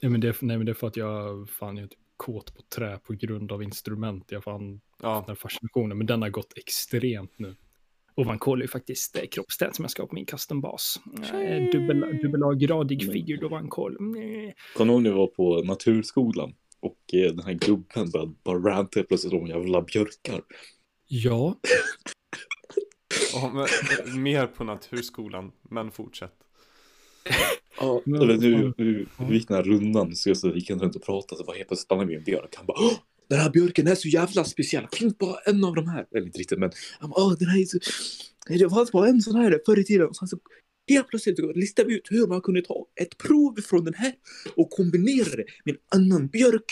[0.00, 1.98] Ja, men det, är- nej, men det är för att jag fan jag är typ
[2.16, 4.32] kåt på trä på grund av instrument.
[4.32, 7.56] Jag fan Ja, den här fascinationen, men den har gått extremt nu.
[8.20, 11.00] Ovankol är ju faktiskt eh, kroppsstäd som jag ska ha på min custom-bas.
[11.32, 13.96] Eh, dubbel, dubbelagradig figur ovankol.
[13.96, 14.52] Mm.
[14.76, 16.54] Kommer du ihåg när vi var på naturskolan?
[16.80, 20.42] Och eh, den här gubben började bara ranta plötsligt om jävla björkar.
[21.08, 21.56] Ja,
[23.32, 23.62] ja men,
[24.08, 26.34] eh, mer på naturskolan, men fortsätt.
[27.80, 31.02] Ja, Men- eller nu, nu, vi gick den här rundan så jag gick runt och
[31.02, 32.54] pratade så bara helt plötsligt stannade vi en björk.
[32.56, 32.92] Han bara Åh,
[33.30, 34.86] den här björken är så jävla speciell.
[34.92, 36.06] Finns bara en av de här.
[36.14, 36.70] Eller inte riktigt men
[37.00, 37.78] Åh, den här är så...
[38.48, 40.08] Det fanns bara en sån här förr i tiden.
[40.08, 40.38] Och sen så
[40.88, 44.12] helt plötsligt listade vi ut hur man kunde ta ett prov från den här
[44.56, 46.64] och kombinera det med en annan björk.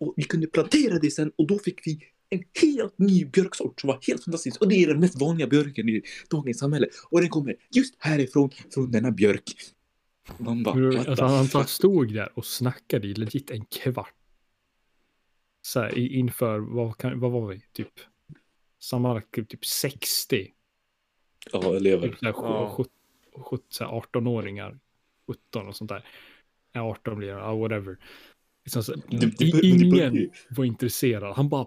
[0.00, 1.98] Och vi kunde plantera det sen och då fick vi
[2.30, 4.60] en helt ny björksort som var helt fantastisk.
[4.60, 6.86] Och det är den mest vanliga björken i dagens samhälle.
[7.10, 9.54] Och den kommer just härifrån, från denna björk.
[10.38, 14.17] Man bara, the Alltså, han, han stod där och snackade i legit en kvart.
[15.62, 17.62] Så här, i- inför, vad, kan, vad var vi?
[17.72, 17.92] Typ
[18.80, 20.52] sammanlagt typ 60.
[21.52, 22.08] Ja, elever.
[22.08, 22.74] Typ så här, Ja.
[22.76, 24.78] sjut- sjut- så här 18-åringar.
[25.26, 26.04] 17 och sånt där.
[26.72, 27.96] Ja, 18 blir det, ja, whatever.
[28.64, 28.94] Liksom så,
[29.62, 31.36] ingen var intresserad.
[31.36, 31.66] Han bara,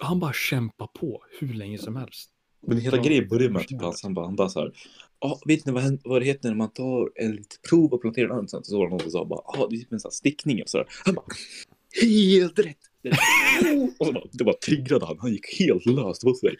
[0.00, 2.30] han bara kämpar på hur länge som helst.
[2.66, 4.72] Men hela Ja, grejen började med att typ, han, han bara, han bara så här.
[5.20, 8.28] Ja, vet ni vad, vad det heter när man tar ett litet prov och planterar
[8.30, 8.64] en önskan?
[8.64, 10.62] Så var det någon som sa bara, ja, det är typ en sån här stickning
[10.62, 10.86] och sådär.
[11.04, 11.24] Han bara,
[12.02, 12.78] helt rätt!
[13.98, 15.18] och så bara, det bara triggrade han.
[15.18, 16.24] Han gick helt löst.
[16.24, 16.56] Var sådär.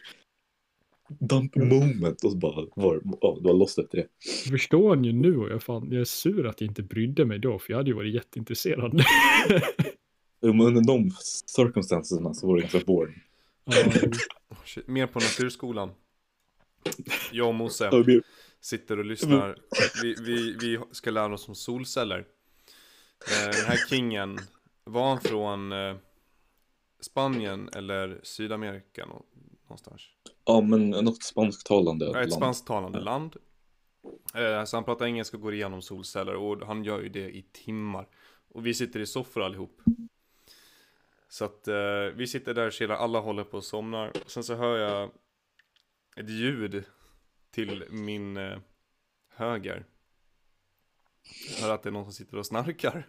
[1.19, 4.07] Dump moment och så bara var ja, det var lost efter det.
[4.49, 5.37] Förstår ni nu?
[5.37, 7.89] Och jag, fan, jag är sur att jag inte brydde mig då, för jag hade
[7.89, 9.03] ju varit jätteintresserad.
[10.41, 11.11] Men under de
[11.45, 13.15] circumstancerna så var det ganska boring.
[13.65, 13.73] ja,
[14.65, 15.89] Shit, Mer på naturskolan.
[17.31, 18.21] Jag och det-
[18.61, 19.57] sitter och lyssnar.
[20.03, 22.17] Vi, vi, vi ska lära oss om solceller.
[22.19, 24.37] Eh, Den här kingen,
[24.83, 25.95] var han från eh,
[27.05, 29.25] Spanien eller Sydamerika nå-
[29.63, 30.01] någonstans?
[30.45, 32.33] Ja, men något spansktalande Ja, Ett land.
[32.33, 33.35] spansktalande land.
[34.35, 37.41] Eh, Så han pratar engelska och går igenom solceller och han gör ju det i
[37.51, 38.07] timmar.
[38.49, 39.81] Och vi sitter i soffor allihop.
[41.27, 44.11] Så att eh, vi sitter där och chillar, alla håller på och somnar.
[44.27, 45.11] Sen så hör jag
[46.17, 46.83] ett ljud
[47.51, 48.57] till min eh,
[49.29, 49.85] höger.
[51.55, 53.07] Jag hör att det är någon som sitter och snarkar.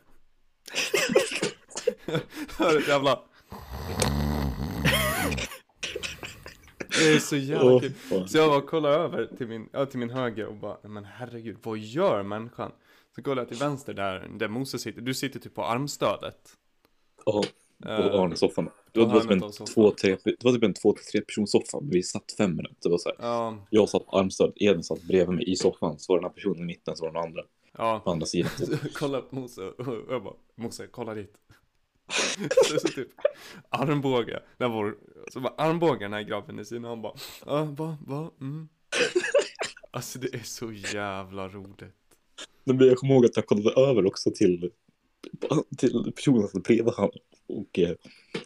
[2.58, 3.22] hör ett jävla...
[6.88, 7.92] Det är så jävla kul.
[8.28, 11.56] Så jag bara kollar över till min, ja, till min höger och bara, men herregud,
[11.62, 12.72] vad gör människan?
[13.14, 16.52] Så kollar jag till vänster där, där Moses sitter, du sitter typ på armstödet.
[17.24, 17.42] Ja,
[17.84, 18.68] Eh, på Arne-soffan.
[18.92, 21.78] Det var, typ en två, tre, det var typ en två till tre persons soffa.
[21.82, 22.76] Vi satt fem minuter.
[22.82, 23.12] Det var så.
[23.18, 25.98] Ja, Jag satt på armstöd, Edvin satt bredvid mig i soffan.
[25.98, 27.42] Så var den här personen i mitten, så var den andra
[27.78, 28.00] ja.
[28.04, 28.50] på andra sidan.
[28.82, 31.34] Jag kollar på Mose och jag bara, Mose, kolla dit.
[32.68, 33.08] Så, så typ,
[33.68, 34.94] armbåge, där var
[35.32, 37.14] så bara armbågar den här grabben i sin han bara,
[37.46, 38.68] ja, va, va, mm.
[39.90, 41.82] Alltså det är så jävla roligt.
[42.64, 44.70] Men jag kommer ihåg att jag kollade över också till,
[45.76, 47.10] till personen som bredvid han.
[47.48, 47.90] Och eh,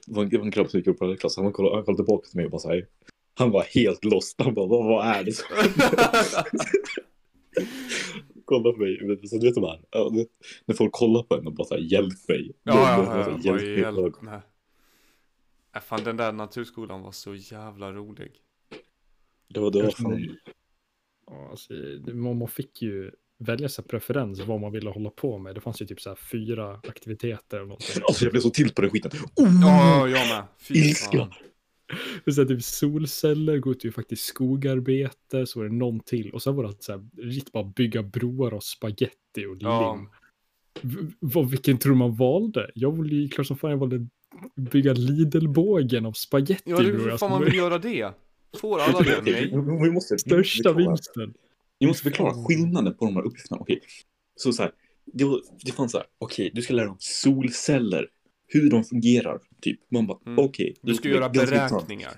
[0.06, 1.36] det var en grabb som gick upp på klass.
[1.36, 2.86] Han kollade, han kollade tillbaka till mig och bara så här.
[3.34, 4.40] Han var helt lost.
[4.40, 5.46] Han bara, vad, vad är det som
[8.50, 9.28] Kolla på mig.
[9.28, 10.10] Så du vet de här, ja,
[10.64, 12.52] när folk kollar på en och bara så här, hjälp mig.
[12.62, 13.78] Ja, ja, ja, ja, här, vad mig.
[13.80, 14.42] hjälp med.
[15.76, 18.32] Äh, fan den där naturskolan var så jävla rolig.
[19.48, 20.36] Det var, det var fan,
[21.26, 25.54] Ja, alltså, det- man, fick ju välja sig preferens vad man ville hålla på med.
[25.54, 28.02] Det fanns ju typ så här fyra aktiviteter någonting.
[28.08, 29.10] alltså jag blev så till på den skiten.
[29.62, 30.44] Ja, jag med.
[30.58, 31.18] Fy Ilska.
[31.18, 31.32] fan.
[32.30, 36.30] Så här, typ solceller, gå ut ju faktiskt skogarbete, så var det någon till.
[36.30, 39.94] Och sen var det så här, riktigt bara bygga broar och spaghetti och Ja.
[39.96, 40.08] lim.
[40.82, 42.70] V- vad, vilken tror man valde?
[42.74, 44.06] Jag valde ju klart som fan jag valde
[44.56, 46.62] bygga Lidl-bågen av spaghetti.
[46.70, 48.12] Ja, hur Alltså, fan man vill göra det.
[48.60, 49.22] Får alla det?
[49.24, 49.50] Nej.
[49.54, 50.88] Vi vi måste, Största förklara.
[50.90, 51.34] vinsten.
[51.78, 53.60] Vi måste förklara skillnaden på de här uppgifterna.
[53.60, 53.80] Okej,
[54.36, 54.72] så så här.
[55.04, 56.06] Det, var, det fanns så här.
[56.18, 58.06] Okej, du ska lära dig om solceller.
[58.46, 59.80] Hur de fungerar, typ.
[59.90, 60.44] Man bara, Mm.
[60.44, 60.74] okej.
[60.82, 62.12] Du ska göra beräkningar.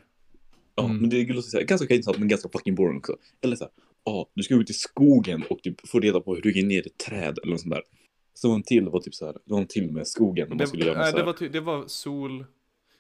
[0.75, 0.97] Ja, Mm.
[0.97, 3.17] men det låter så här, ganska intressant men ganska fucking boring också.
[3.41, 3.73] Eller så här,
[4.05, 6.77] ja, du ska ut i skogen och typ få reda på hur du går ner
[6.83, 7.83] i ett träd eller något sånt där.
[8.35, 10.49] Så en till var typ så här, det var en till med skogen.
[10.49, 12.45] Det, Man skulle göra nej, så det, var, det var sol...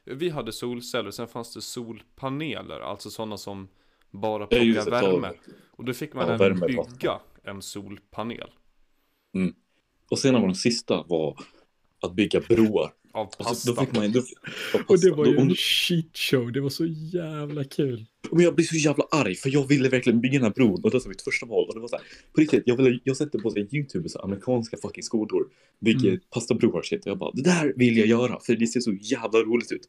[0.04, 3.68] Vi hade solceller, sen fanns det solpaneler, alltså sådana som
[4.10, 5.30] bara plockar värme.
[5.70, 8.50] Och då fick man Ja, även bygga en solpanel.
[10.10, 11.38] Och sen var den sista var
[12.02, 12.92] att bygga broar.
[13.14, 13.72] Av Och så, pasta.
[13.72, 14.22] då fick man, då,
[14.88, 16.52] Och det var ju Då- en shit show.
[16.52, 18.06] Det var så jävla kul.
[18.30, 20.90] Men jag blev så jävla arg för jag ville verkligen bygga den här bron och
[20.90, 21.68] det var mitt första val.
[21.68, 22.04] Och det var så här,
[22.34, 25.46] på riktigt, jag, ville, jag sätter på sig YouTube, så amerikanska fucking skolor,
[25.80, 26.20] bygger Mm.
[26.30, 27.00] pastabroar shit.
[27.06, 29.88] Och jag bara, det där vill jag göra för det ser så jävla roligt ut.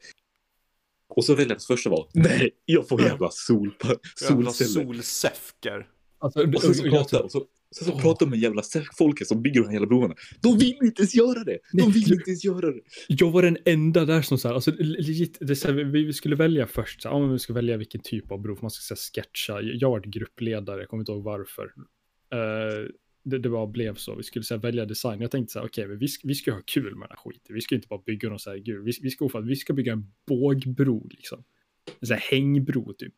[1.09, 2.07] Och så väljer jag första val.
[2.13, 3.87] Nej, jag får jävla solpa,
[4.29, 4.85] Jävla solceller.
[4.85, 5.87] solsäfker.
[6.19, 7.45] Alltså, Och så jag, och så,
[7.75, 8.61] sen så pratar jag med jävla
[8.97, 10.15] folket som bygger de här jävla broarna.
[10.41, 11.57] De vill inte ens göra det!
[11.73, 12.81] De vill inte ens göra det!
[13.07, 16.13] Jag var den enda där som så här, alltså legit, det så här, vi vi
[16.13, 18.61] skulle välja först, så här, ja, men vi ska välja vilken typ av bro, för
[18.61, 19.61] man ska så här, sketcha.
[19.61, 21.63] Jag var gruppledare, jag kommer inte ihåg varför.
[22.33, 22.89] Eh,
[23.23, 25.21] det, det bara blev så, vi skulle så här, välja design.
[25.21, 27.55] Jag tänkte så här, okej, men vi, vi ska ha kul med den här skiten.
[27.55, 29.93] Vi ska inte bara bygga någon så här, gud, vi, vi, ska, vi ska bygga
[29.93, 31.43] en bågbro liksom.
[31.99, 33.13] En så här hängbro typ.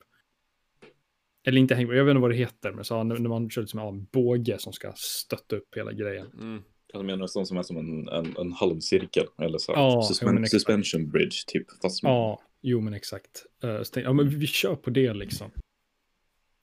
[1.45, 3.61] Eller inte hängbro, jag vet inte vad det heter, men så när när man kör
[3.61, 6.27] liksom, ja, en båge som ska stötta upp hela grejen.
[6.41, 6.61] Mm.
[6.93, 9.71] Jag menar sån som är som en, en, en halvcirkel eller så.
[9.71, 10.51] Ja, Suspen- jo, men exakt.
[10.51, 11.65] suspension bridge typ.
[11.81, 13.45] Fast Ja, jo men exakt.
[13.61, 15.51] Tänkte, ja, men vi, vi kör på det liksom.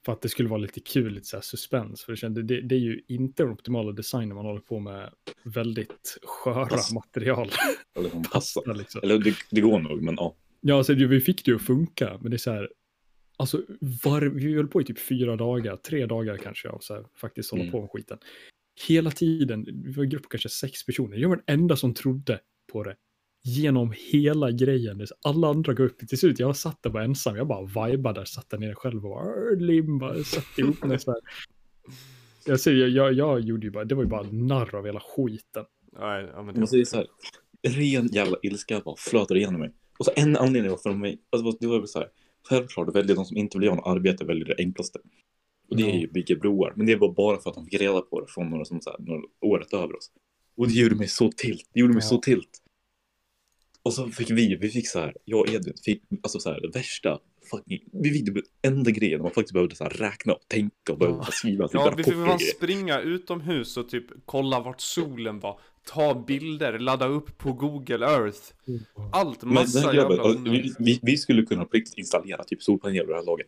[0.04, 2.04] För att det skulle vara lite kul, lite så här suspens.
[2.04, 5.10] För det, kände, det, det är ju inte den optimala designen man håller på med
[5.44, 6.92] väldigt sköra Pass.
[6.92, 7.50] material.
[7.96, 8.74] eller passar.
[8.74, 9.00] Liksom.
[9.04, 10.36] Eller det, det går nog, men ja.
[10.60, 12.68] Ja, alltså, vi fick det ju att funka, men det är så här.
[13.42, 13.62] Alltså,
[14.04, 17.50] var, vi höll på i typ fyra dagar, tre dagar kanske, av så här, faktiskt
[17.50, 17.72] hålla Mm.
[17.72, 18.18] på med skiten.
[18.88, 21.16] Hela tiden, vi var en grupp på kanske sex personer.
[21.16, 22.40] Jag var den enda som trodde
[22.72, 22.96] på det.
[23.44, 25.06] genom hela grejen.
[25.24, 26.38] Alla andra går upp till slut.
[26.38, 27.36] Jag satt där bara ensam.
[27.36, 31.10] Jag bara vibade där, satt där nere själv och bara limba, satt ihop mig så
[31.10, 31.20] här.
[32.46, 35.00] Jag, säger, jag, jag, jag gjorde ju bara, det var ju bara narr av hela
[35.00, 35.64] skiten.
[36.00, 37.06] Nej, ja, men det, så här,
[37.68, 39.72] ren jävla ilska bara flödar igenom mig.
[39.98, 42.08] Och så en anledning var för mig, alltså det var väl så här,
[42.48, 44.98] självklart väljer de som inte vill göra något arbete väljer det enklaste.
[45.70, 48.00] Och det är ju bygga broar, men det var bara för att de fick reda
[48.00, 50.10] på det från några som så här, några året över oss.
[50.56, 52.08] Och det gjorde mig så tilt, det gjorde mig Ja.
[52.08, 52.58] så tilt.
[53.82, 56.60] Och så fick vi, vi fick så här, jag och Edvin fick, alltså så här,
[56.60, 57.18] det värsta
[57.50, 60.98] fucking, vi fick det enda grejen, man faktiskt behövde så här räkna och tänka och
[60.98, 61.32] behövde Ja.
[61.32, 62.38] skriva typ ja, vi fick grejer.
[62.38, 65.60] springa utomhus och typ kolla vart solen var.
[65.84, 68.40] Ta bilder, ladda upp på Google Earth.
[69.12, 73.06] Allt, Men massa jävla vi, vi, vi skulle kunna på riktigt installera typ solpaneler i
[73.06, 73.46] det här laget.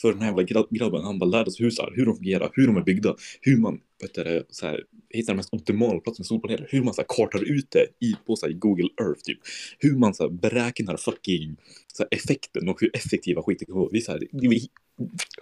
[0.00, 2.66] För den här jävla gra- grabben, han bara lärde oss husar, hur de fungerar, hur
[2.66, 6.26] de är byggda, hur man vet du, så här, hittar den mest optimala platsen med
[6.26, 9.38] solpaneler, hur man så här, kartar ut det i, på så här, Google Earth typ.
[9.78, 11.56] Hur man så här, beräknar fucking
[11.92, 13.88] så här, effekten och hur effektiva skiten kan vara.
[13.92, 14.68] Vi, så här, vi,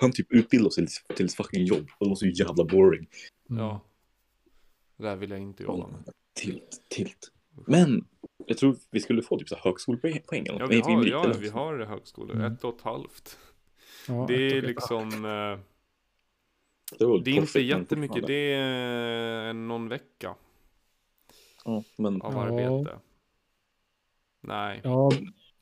[0.01, 3.07] han typ utbildade oss till, till fucking jobb och det var så jävla boring.
[3.49, 3.81] Ja.
[5.03, 6.05] Det där vill jag inte jobba med.
[6.35, 7.33] Tilt, tilt.
[7.67, 8.05] Men
[8.47, 10.47] jag tror vi skulle få typ så högskolepoäng.
[10.47, 10.61] eller något.
[10.61, 12.53] Ja, vi har, ja, vi har högskolor, Mm.
[12.53, 13.39] ett och ett halvt.
[14.09, 15.59] Ja, Det ett är liksom, eh,
[16.99, 20.35] Det, var det är inte jättemycket, det är någon vecka
[21.65, 22.43] Ja, men av Ja.
[22.43, 22.99] arbete.
[24.41, 25.11] Nej, Ja,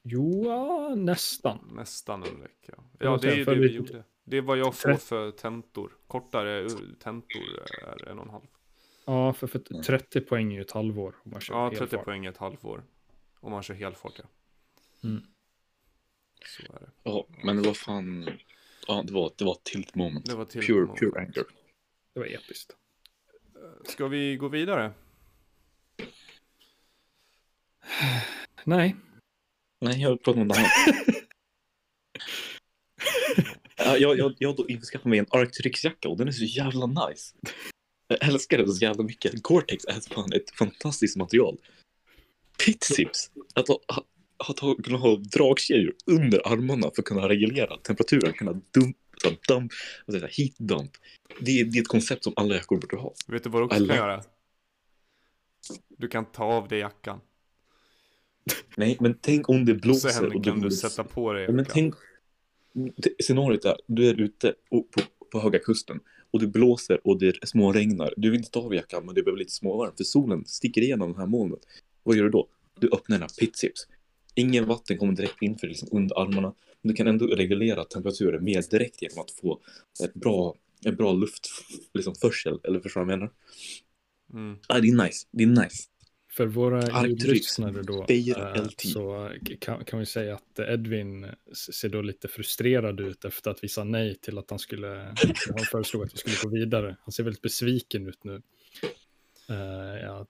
[0.03, 1.59] jo, ja, nästan.
[1.72, 2.74] nästan en vecka.
[2.99, 4.05] Ja, det är ju det vi gjorde.
[4.24, 5.93] Det är vad jag får för tentor.
[6.07, 6.68] Kortare
[7.03, 7.43] tentor
[7.82, 8.47] är en och en halv.
[9.11, 11.14] Ja, för, för 30 poäng är ju ett halvår.
[11.24, 12.04] Om man kör Ja, hel 30 fart.
[12.04, 12.84] poäng ett halvår.
[13.40, 14.24] Om man kör helfart, ja.
[15.04, 15.22] Mm.
[16.46, 16.90] Så är det.
[17.02, 18.30] Ja, men det var fan...
[18.86, 20.26] Ja, det var, det var ett tilt moment.
[20.26, 20.98] Det var till pure, moment.
[21.00, 21.44] pure anger.
[22.14, 22.76] Det var episkt.
[23.84, 24.92] Ska vi gå vidare?
[28.64, 28.96] Nej,
[29.80, 30.70] Nej, jag pratar om något annat.
[33.76, 36.86] Ja, jag, jag, jag har då införskaffat mig en Arcteryx-jacka och den är så jävla
[36.86, 37.36] nice.
[38.11, 39.42] Jag älskar den så jävla mycket.
[39.42, 41.58] Gore-Tex är fan ett fantastiskt material.
[42.64, 43.30] Pitsips.
[43.54, 43.80] Att ha,
[44.61, 48.98] ha, kunna ha dragkedjor under armarna för att kunna reglera temperaturen, kunna dumpa,
[49.48, 49.72] dump,
[50.06, 50.90] jag, heat dump.
[51.40, 53.14] Det, är- det är ett koncept som alla jackor borde ha.
[53.26, 54.22] Vet du vad du också I kan göra?
[55.98, 57.20] Du kan ta av dig jackan.
[58.76, 60.08] Nej, men tänk om det blåser.
[60.08, 61.72] Sen och kan du sätta på dig Ja, men jackan.
[61.74, 61.94] tänk,
[62.96, 64.86] det- scenariot är, du är ute på,
[65.32, 66.00] på höga kusten
[66.30, 68.14] och det blåser och det småregnar.
[68.16, 71.12] Du vill inte ta av jackan men det behöver lite småvarmt för solen sticker igenom
[71.12, 71.60] det här molnet.
[72.02, 72.48] Vad gör du då?
[72.80, 73.86] Du öppnar dina pitsips.
[74.34, 76.54] Ingen vatten kommer direkt in för liksom under armarna.
[76.82, 79.60] Men du kan ändå reglera temperaturen mer direkt genom att få
[80.04, 80.54] ett bra,
[80.84, 81.76] en bra luftförsel.
[81.94, 83.32] Liksom, försel, eller förstår du vad jag menar?
[84.32, 84.58] Mm.
[84.68, 85.26] Ah, det är nice.
[85.30, 85.84] Det är nice.
[86.30, 92.28] För våra ljudlyssnare då eh, så kan, kan vi säga att Edvin ser då lite
[92.28, 94.88] frustrerad ut efter att vi sa nej till att han skulle,
[95.56, 96.96] han föreslog att vi skulle gå vidare.
[97.02, 98.42] Han ser väldigt besviken ut nu.
[99.50, 99.56] Uh,
[100.02, 100.26] ja.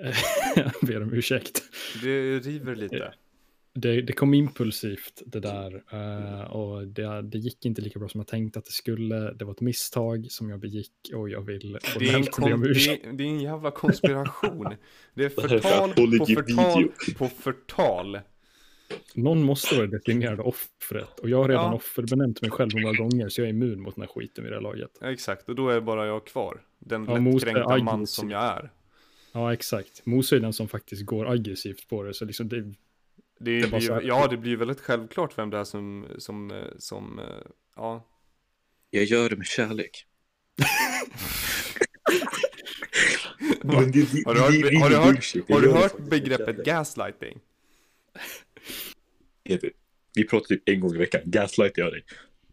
[0.56, 1.62] jag ber om ursäkt.
[2.02, 3.14] Det river lite.
[3.80, 8.20] Det, det kom impulsivt det där eh, och det, det gick inte lika bra som
[8.20, 9.32] jag tänkte att det skulle.
[9.32, 12.42] Det var ett misstag som jag begick och jag vill Det är, en formellt be
[12.54, 13.02] om kon- ursäkt.
[13.04, 14.76] det, är, det är en jävla konspiration.
[15.14, 18.18] Det är Det här är förtal på förtal på förtal.
[19.14, 21.74] Någon måste vara det definierade offret och jag har redan Ja.
[21.74, 24.56] offerbenämnt mig själv många gånger så jag är immun mot den här skiten vid det
[24.56, 24.90] här laget.
[25.00, 26.60] Ja, Exakt, och då är bara jag kvar.
[26.78, 28.72] Den Ja, lättkränkta man som jag är.
[29.32, 30.06] Ja, exakt.
[30.06, 32.74] Mose är den som faktiskt går aggressivt på det, så liksom det,
[33.40, 37.18] Det, Det blir, ja, det blir väldigt självklart vem det är som, som, eh, som,
[37.18, 37.24] eh,
[37.76, 38.06] ja.
[38.90, 40.06] Jag gör det med kärlek.
[43.62, 43.84] Har
[44.34, 47.40] du hört, har du hört, har du hört begreppet gaslighting?
[50.14, 51.20] Vi pratar typ en gång i veckan.
[51.24, 52.04] Gaslight jag dig.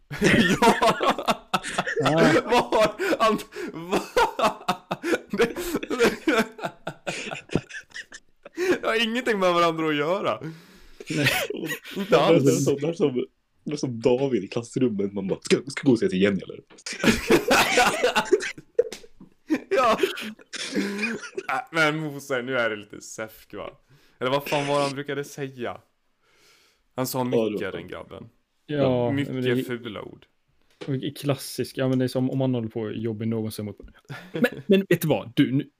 [2.00, 2.32] ja!
[2.44, 3.38] Vad har han...
[8.80, 10.40] Det har ingenting med varandra att göra.
[11.10, 11.28] Inte
[12.10, 12.64] Det är alls.
[12.64, 13.24] som, det är som,
[13.64, 15.12] det är som David i klassrummet.
[15.12, 16.60] Man bara, ska, ska gå och säga till Jenny eller?
[19.70, 19.98] ja.
[21.50, 23.70] Äh, Men Mose, nu är det lite säfk va?
[24.18, 25.80] Eller vad fan var han brukade säga?
[26.94, 28.28] Han sa Ja, det mycket var- den grabben.
[28.66, 30.26] ja, det mycket är fula ord.
[30.86, 31.76] är klassiskt.
[31.76, 33.78] Ja, men det är som om man håller på och jobbar någon som mot...
[34.32, 35.32] Men, men vet du vad?
[35.36, 35.70] Du, nu,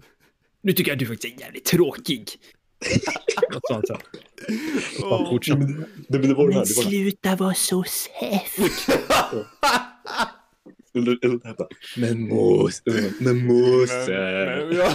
[0.61, 2.27] nu tycker jag att du faktiskt är jävligt tråkig.
[3.53, 3.99] Något sånt här.
[5.03, 5.31] Åh.
[5.31, 5.61] fortsätt.
[5.61, 6.53] Det, det, det var här.
[6.53, 8.89] Det var sluta vara så säft.
[10.95, 12.83] Eller, eller det här bara, men Mose,
[13.21, 14.09] men Mose.
[14.09, 14.93] Men, men, ja.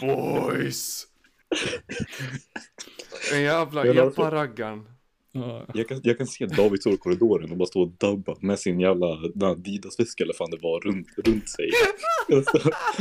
[0.00, 1.06] boys.
[3.30, 4.84] Den jävla epa-raggaren.
[5.32, 8.36] Ja, Jag kan, jag kan se David stå i korridoren och bara stå och dabba
[8.40, 9.06] med sin jävla
[9.40, 11.70] Adidas-väska eller fan det var runt, runt sig.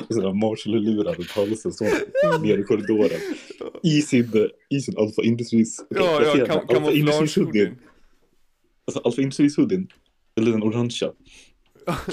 [0.07, 1.83] och sådana Marshall-lurar runt halsen så
[2.41, 3.19] ner i korridoren.
[3.83, 5.85] I sin, i sin Alpha Industries...
[5.89, 7.65] Ja, ja, kam Alpha Industries hoodien.
[7.65, 7.75] kamouflagehoodien.
[8.85, 9.87] Alltså Alpha Industries hoodien.
[10.37, 11.11] Eller den orangea.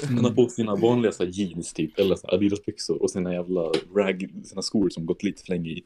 [0.04, 1.98] Han har på sina vanliga så här, jeans typ.
[1.98, 3.60] Eller så Adidas-byxor och sina jävla
[3.96, 5.84] rag, sina skor som gått lite för länge i.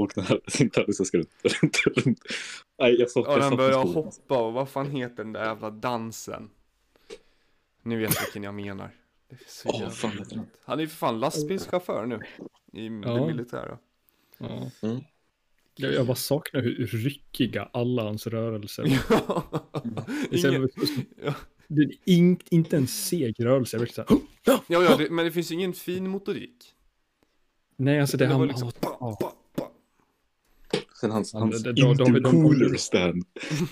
[0.00, 1.30] Och den här sin Adidas-väska runt,
[1.62, 2.18] runt, runt.
[2.78, 5.70] Nej, jag sa Och jag den börjar hoppa och vad fan heter den där jävla
[5.70, 6.50] dansen?
[7.82, 8.90] Ni vet vilken jag menar.
[9.28, 10.46] Det är så jävla fan?
[10.64, 12.20] Han är ju för fan lastbilschaufför nu.
[12.72, 13.14] I Ja.
[13.14, 13.78] det militära.
[14.38, 14.70] ja.
[14.82, 15.00] Mm.
[15.76, 18.82] Jag, jag bara saknar hur ryckiga alla hans rörelser
[19.26, 19.42] var.
[20.30, 20.68] Ingen...
[21.24, 21.34] Ja,
[21.68, 23.76] Det är in, inte en seg rörelse.
[23.76, 24.22] Jag verkligen så här,
[24.68, 26.74] ja, ja det, men det finns ju ingen fin motorik.
[27.76, 28.48] Nej, alltså det, Det han...
[28.48, 28.72] liksom...
[28.80, 29.32] ja, pa,
[31.08, 33.24] hans, Ja, hans då- då vi de- intercooler stand.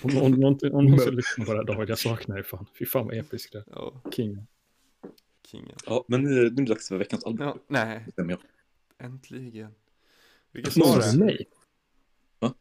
[0.02, 2.66] Om, om, någon, om någon ska lyssna på det här David, jag saknar dig fan.
[2.78, 3.64] Fy fan vad episk det är.
[3.66, 4.46] Ja, King.
[5.50, 5.76] kingen.
[5.86, 7.46] Ja, men nu är det nu är det dags för veckans album.
[7.46, 8.06] Ja, nej,
[8.98, 9.70] äntligen.
[10.52, 11.44] Vilket Någon svar är nej?
[12.38, 12.54] Va?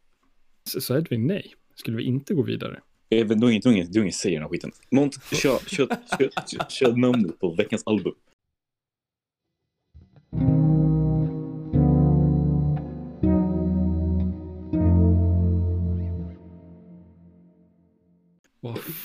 [0.64, 1.54] Så, så Edvin nej?
[1.76, 2.82] Skulle vi inte gå vidare?
[3.10, 4.72] Även du är ingen, är ingen säger den här skiten.
[4.92, 8.14] Mont, kör, kör, kör, kör, kör namnet på veckans album.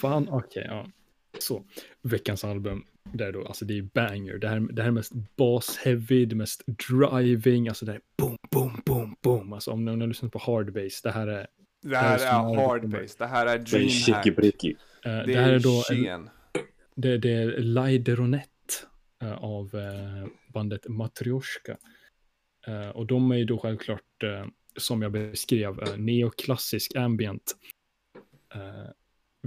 [0.03, 0.86] Fan, okej, ja.
[1.38, 1.64] Så,
[2.03, 4.38] veckans album, det är då, alltså det är banger.
[4.38, 8.38] Det här, det här är mest bass-heavy, det är mest driving, alltså det är boom,
[8.50, 9.53] boom, boom, boom.
[9.53, 11.46] Alltså om ni har lyssnat på hard bass, det här är,
[11.82, 13.76] Det här som är är- hard base, det här är Det
[15.09, 15.82] är eh, Det det här är då,
[16.12, 16.30] en,
[16.94, 18.48] det, det är Laideronette
[19.22, 21.76] uh, av eh, bandet Matryoshka.
[22.66, 24.46] Eh, och de är ju då självklart, eh,
[24.76, 27.57] som jag beskrev, uh, neoklassisk ambient.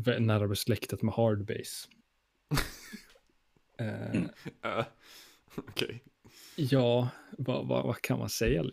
[0.07, 1.89] Uh, nära besläktat med hard bass.
[3.77, 4.23] Eh, Mm.
[4.65, 4.85] Uh,
[5.55, 6.03] Okej.
[6.55, 8.65] Ja, vad, vad, vad kan man säga?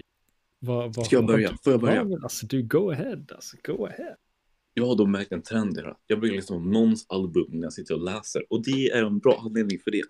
[0.58, 1.58] Vad, vad, Ska jag börja?
[1.64, 2.06] Får jag börja?
[2.08, 3.24] Ja, alltså du, go ahead.
[3.34, 4.16] Alltså, go ahead.
[4.74, 5.96] Jag har då märkt en trend i det här.
[6.06, 8.52] Jag brukar lyssna på någons album när jag sitter och läser.
[8.52, 10.02] Och det är en bra anledning för det.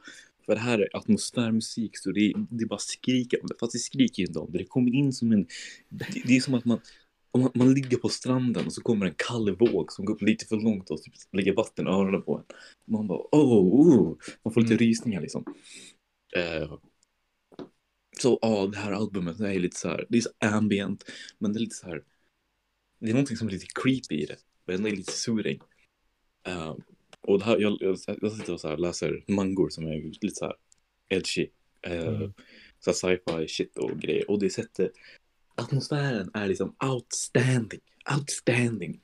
[0.47, 3.55] För det här är atmosfärmusik, så det, det bara skriker om det.
[3.61, 4.59] Fast det skriker inte om det.
[4.59, 5.47] Det kommer in som en...
[5.89, 6.81] Det, det är som att man,
[7.41, 10.47] man, man ligger på stranden och så kommer en kall våg som går upp lite
[10.47, 12.45] för långt och typ lägger vatten i öronen på en.
[12.85, 14.17] Man bara, oh, oh.
[14.45, 14.79] Man får lite Mm.
[14.87, 15.45] rysningar liksom.
[16.37, 16.75] Eh,
[18.19, 21.05] så ja, det här albumet det är lite så här, det är så ambient,
[21.39, 22.05] men det är lite så här,
[22.99, 25.61] det är någonting som är lite creepy i det, men ändå är lite soothing.
[26.47, 26.77] Eh,
[27.21, 30.35] och det här, jag, jag, jag sitter och så här läser mangor som är lite
[30.35, 30.55] så här
[31.09, 31.43] edgy,
[31.87, 32.33] uh, Mm.
[32.81, 34.93] så sci-fi shit och grejer, och det sättet,
[35.55, 37.81] atmosfären är liksom outstanding,
[38.15, 39.01] outstanding.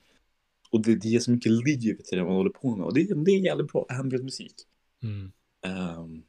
[0.70, 3.24] Och det, det ger så mycket liv till det man håller på med, och det,
[3.24, 4.54] det är jävligt bra ambient musik.
[5.02, 5.32] Mm.
[5.98, 6.24] Um,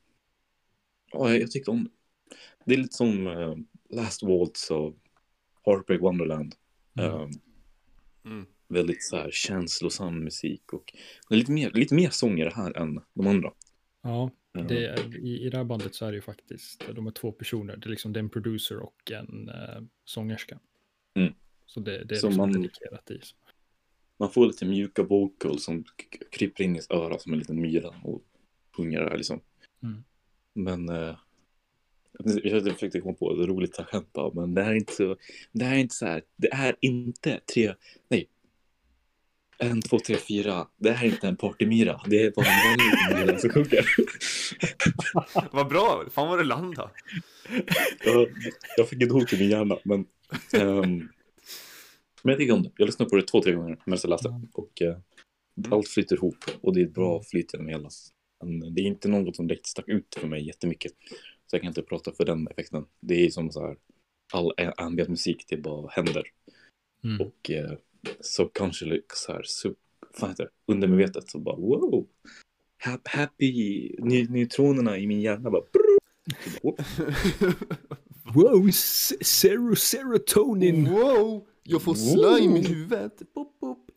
[1.12, 1.90] ja, jag, jag tyckte om det.
[2.66, 3.56] Det är lite som eh,
[3.90, 4.96] Last Waltz och
[5.66, 6.56] Heartbreak Wonderland.
[7.00, 7.14] Mm.
[7.14, 7.32] Um,
[8.26, 8.46] Mm.
[8.68, 10.94] väldigt så här känslosam musik och
[11.30, 13.52] det är lite mer, lite mer sång i det här än de andra.
[14.02, 14.32] Ja,
[14.68, 17.78] det i, i det här bandet så är det ju faktiskt, de är två personer.
[17.78, 20.60] Det är liksom det är en producer och en uh, sångerska.
[21.14, 21.34] Mm.
[21.66, 23.20] Så det, det är Så liksom man- dedikerat i.
[24.18, 25.84] Man får lite mjuka vocals som
[26.32, 28.22] kryper in i ens öra som en liten myra och
[28.78, 29.42] sjunger där liksom.
[29.84, 30.04] Mm.
[30.54, 31.16] Men eh,
[32.44, 35.18] jag försökte komma på ett roligt skämt bara, men det här är inte så,
[35.52, 37.74] det här är inte så här, det är inte tre,
[38.10, 38.30] nej.
[39.60, 40.68] En, två, tre, fyra.
[40.78, 42.02] Det här är inte en partymyra.
[42.06, 43.86] Det är bara en vanlig myra som sjunger.
[45.52, 46.90] Vad bra, fan vad det landade.
[48.06, 48.28] jag,
[48.78, 50.06] jag fick inte ihop det i min hjärna, men
[50.54, 51.10] ehm,
[52.24, 52.72] men jag tycker om det.
[52.78, 54.42] Jag lyssnade på det två, tre gånger medan jag läste.
[54.54, 54.98] Och eh,
[55.72, 57.90] allt flyter ihop och det är ett bra flyt genom hela.
[58.44, 60.92] Men det är inte något som direkt stack ut för mig jättemycket.
[61.48, 62.86] Så jag kan inte prata för den effekten.
[63.02, 63.78] Det är som så här,
[64.34, 66.24] all ambient musik, det bara händer.
[67.04, 67.22] Mm.
[67.22, 67.72] Och eh,
[68.20, 69.74] så kanske lite så här, så,
[70.20, 72.08] fan heter det, undermedvetet så bara wow.
[72.86, 75.62] Hap- Happy, ny, neutronerna i min hjärna bara
[76.64, 76.82] whoop.
[78.36, 78.70] Wow,
[79.22, 80.90] zero serotonin!
[80.90, 83.34] Wow, jag får slime i huvudet.
[83.34, 83.92] Pop, pop.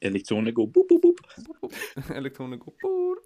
[0.00, 1.20] Elektroner går boop, boop, boop.
[2.14, 3.16] Elektroner går på.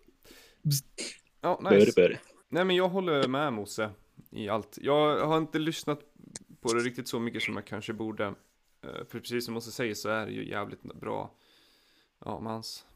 [1.41, 1.93] Ja, Böre, nice.
[1.97, 2.19] böre.
[2.49, 3.91] Nej, men jag håller med Mosse
[4.31, 4.79] i allt.
[4.81, 6.01] Jag har inte lyssnat
[6.61, 8.35] på det riktigt så mycket som jag kanske borde.
[8.83, 11.31] Eh, För precis som Mosse säger så är det ju jävligt bra.
[12.25, 12.87] Ja, mans.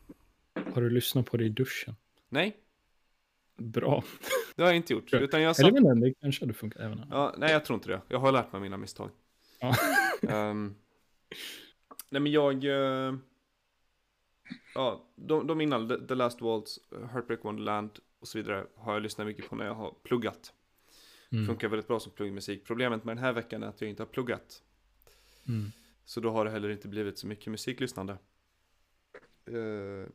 [0.74, 1.96] Har du lyssnat på det i duschen?
[2.28, 2.56] Nej,
[3.56, 4.04] Bra.
[4.56, 5.14] det har jag inte gjort.
[5.14, 5.82] Utan jag Eller satt...
[5.82, 7.06] men det kanske hade funkat även här.
[7.10, 8.00] Ja, nej, jag tror inte det.
[8.08, 9.10] Jag har lärt mig mina misstag.
[9.60, 9.74] Ja.
[10.28, 10.74] Ehm,
[12.10, 12.64] nej men jag...
[12.64, 13.14] eh,
[14.74, 16.78] ja, de, de innan, The, The Last Waltz,
[17.12, 20.52] Heartbreak Wonderland och så vidare har jag lyssnat mycket på när jag har pluggat.
[21.32, 21.46] Mm.
[21.46, 22.64] Funkar väldigt bra som pluggmusik.
[22.64, 24.62] Problemet med den här veckan är att jag inte har pluggat.
[25.48, 25.72] Mm.
[26.04, 28.18] Så då har det heller inte blivit så mycket musiklyssnande.
[29.44, 30.08] Eh,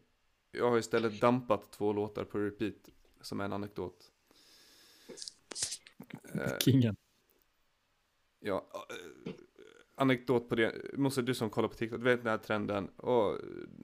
[0.52, 2.90] jag har istället dampat två låtar på repeat,
[3.22, 4.12] som en anekdot.
[6.34, 6.96] Eh, Kingen.
[8.40, 9.34] Ja, eh,
[9.96, 10.98] anekdot på det.
[10.98, 12.90] Måste du som kollar på TikTok, du vet den här trenden.
[12.98, 13.36] Oh,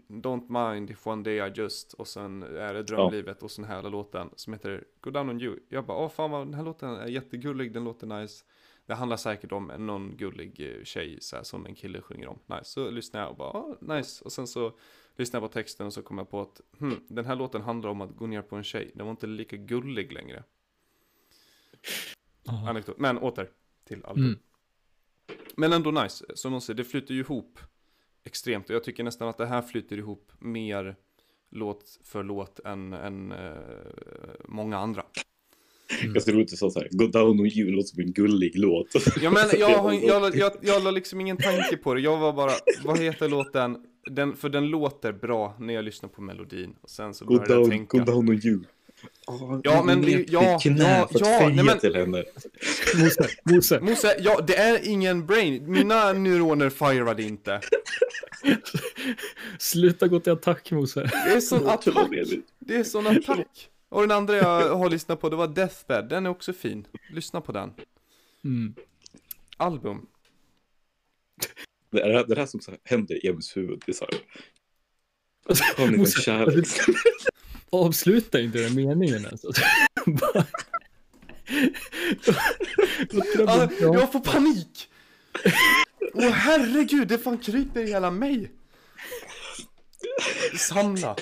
[0.07, 1.93] don't mind if one day I just.
[1.93, 5.59] Och sen är det drömlivet och sen här låten som heter Go down on you.
[5.69, 8.45] Jag bara, åh fan vad den här låten är jättegullig, den låter nice.
[8.87, 12.39] Det handlar säkert om någon gullig eh, tjej så här, som en kille sjunger om.
[12.45, 14.23] Nice, så lyssnar jag och bara, oh, nice.
[14.25, 14.77] Och sen så
[15.15, 17.89] lyssnar jag på texten och så kommer jag på att hmm, den här låten handlar
[17.89, 18.91] om att gå ner på en tjej.
[18.95, 20.43] Den var inte lika gullig längre.
[22.43, 22.69] Ja.
[22.69, 22.97] Anekdot.
[22.97, 23.49] Men åter
[23.83, 24.23] till album.
[24.25, 24.39] Mm.
[25.55, 27.59] Men ändå nice, som de säger, det flyter ju ihop
[28.23, 28.69] extremt.
[28.69, 30.95] Och jag tycker nästan att det här flyter ihop mer
[31.49, 33.57] låt för låt än, än eh,
[34.45, 35.05] många andra.
[36.03, 38.51] Ganska roligt att du sa så här, Go down on you låter som en gullig
[38.55, 38.87] låt.
[39.21, 42.33] Ja men jag, har, jag, jag, jag la liksom ingen tanke på det, jag var
[42.33, 42.51] bara,
[42.83, 43.77] vad heter låten?
[44.11, 46.75] Den, för den låter bra när jag lyssnar på melodin.
[46.81, 47.97] Och sen så började jag tänka.
[47.97, 48.59] go down on you.
[49.27, 52.23] Oh, Ja, men det- ja, ja, ja, säga nej, men- till henne.
[52.95, 53.79] Mose, Mose.
[53.79, 57.61] Mose, ja det är ingen brain, mina neuroner firade inte.
[59.59, 61.01] Sluta gå till attack Mose.
[61.01, 62.09] Det är sån attack.
[62.59, 63.69] Det är sån attack.
[63.89, 66.05] Och den andra jag har lyssnat på, det var Deathbed.
[66.09, 66.87] Den är också fin.
[67.13, 67.73] Lyssna på den.
[68.43, 68.75] Mm.
[69.57, 70.05] Album.
[71.91, 73.83] Det är det här- som så här händer i Emils huvud.
[73.85, 74.19] Det är så här,
[75.77, 76.67] har kärlek.
[77.69, 79.25] Avsluta inte den meningen
[83.09, 84.89] Låt det Ah, jag får panik!
[86.13, 88.51] Åh herregud, det fan kryper i hela mig.
[90.57, 91.15] Samla.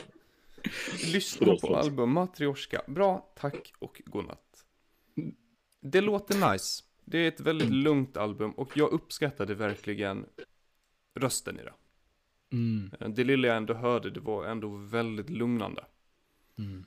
[1.14, 2.82] Lyssna på album Matryoshka.
[2.88, 4.66] Bra, tack och godnatt.
[5.82, 6.84] Det låter nice.
[7.06, 10.26] Det är ett väldigt lugnt album och jag uppskattade verkligen
[11.16, 11.74] rösten i det.
[12.52, 12.92] Mm.
[13.16, 15.86] Det lilla jag ändå hörde, det var ändå väldigt lugnande.
[16.58, 16.86] Mm.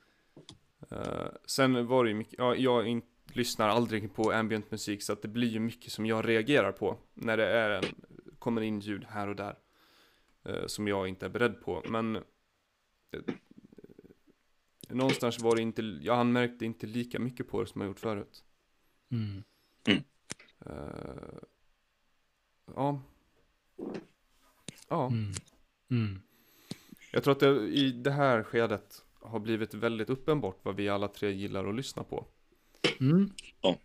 [0.90, 3.02] Eh, sen var det ju mycket, ja, jag in,
[3.32, 6.98] lyssnar aldrig på ambient musik så att det blir ju mycket som jag reagerar på
[7.14, 7.84] när det är en,
[8.38, 9.58] kommer in ljud här och där.
[10.44, 12.22] eh, som jag inte är beredd på, men eh,
[14.88, 18.44] någonstans var det inte, jag anmärkte inte lika mycket på det som jag gjort förut.
[19.10, 19.42] Mm.
[20.66, 21.38] Eh,
[22.74, 23.02] ja.
[24.88, 25.06] Ja.
[25.06, 25.32] Mm.
[25.90, 26.20] Mm.
[27.12, 31.08] Jag tror att det i det här skedet har blivit väldigt uppenbart vad vi alla
[31.08, 32.26] tre gillar att lyssna på.
[33.00, 33.30] Mm.
[33.60, 33.78] Ja.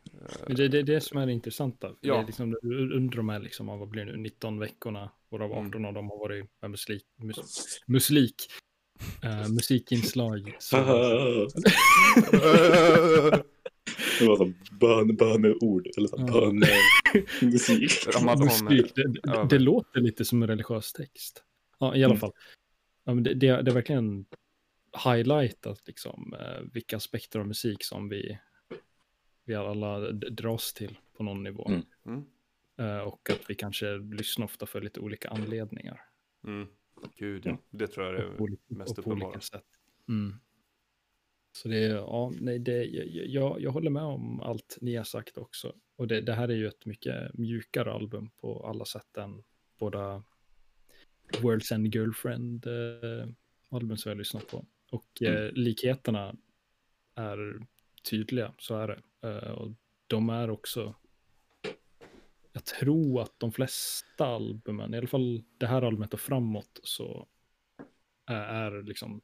[0.48, 1.96] Men det är det, är det som är det intressanta.
[2.02, 2.14] Ja.
[2.14, 2.58] Det är liksom,
[2.94, 5.68] under de här liksom, vad blir det nu, 19 veckorna, varav Mm.
[5.68, 8.36] 18 av dem har varit med musik, mus, musik,
[9.24, 10.56] eh, musikinslag.
[10.60, 10.78] Så,
[14.20, 15.88] Det var bön, böneord.
[15.98, 18.08] Eller så bönemusik.
[18.16, 18.46] Ramadan.
[18.46, 21.44] musik, det, det, det låter lite som en religiös text.
[21.80, 22.20] Ja, i alla Mm.
[22.20, 22.32] fall.
[23.06, 24.26] Ja, men det, det, det är verkligen
[25.06, 28.38] highlightat liksom, eh, vilka aspekter av musik som vi,
[29.46, 31.68] vi alla dras till på någon nivå.
[31.68, 31.82] Mm.
[32.06, 32.24] Mm.
[32.80, 36.02] Eh, och att vi kanske lyssnar ofta för lite olika anledningar.
[36.48, 36.68] Mm.
[37.16, 37.58] Gud, ja.
[37.70, 39.42] det tror jag är och på, mest och på olika uppenbara.
[39.42, 39.66] sätt.
[40.10, 40.40] Mm.
[41.52, 45.04] Så det är, ja, nej, det, jag, jag, jag håller med om allt ni har
[45.04, 45.76] sagt också.
[45.96, 49.44] Och det, det här är ju ett mycket mjukare album på alla sätt än
[49.80, 50.24] båda
[51.32, 53.28] World's End Girlfriend eh,
[53.70, 54.66] album som jag har lyssnat på.
[54.92, 56.36] Och eh, likheterna
[57.16, 57.68] är
[58.10, 59.30] tydliga, så är det.
[59.30, 59.72] Eh, och
[60.08, 60.96] de är också,
[62.54, 67.28] jag tror att de flesta albumen, i alla fall det här albumet och framåt, så
[68.26, 69.22] är, är liksom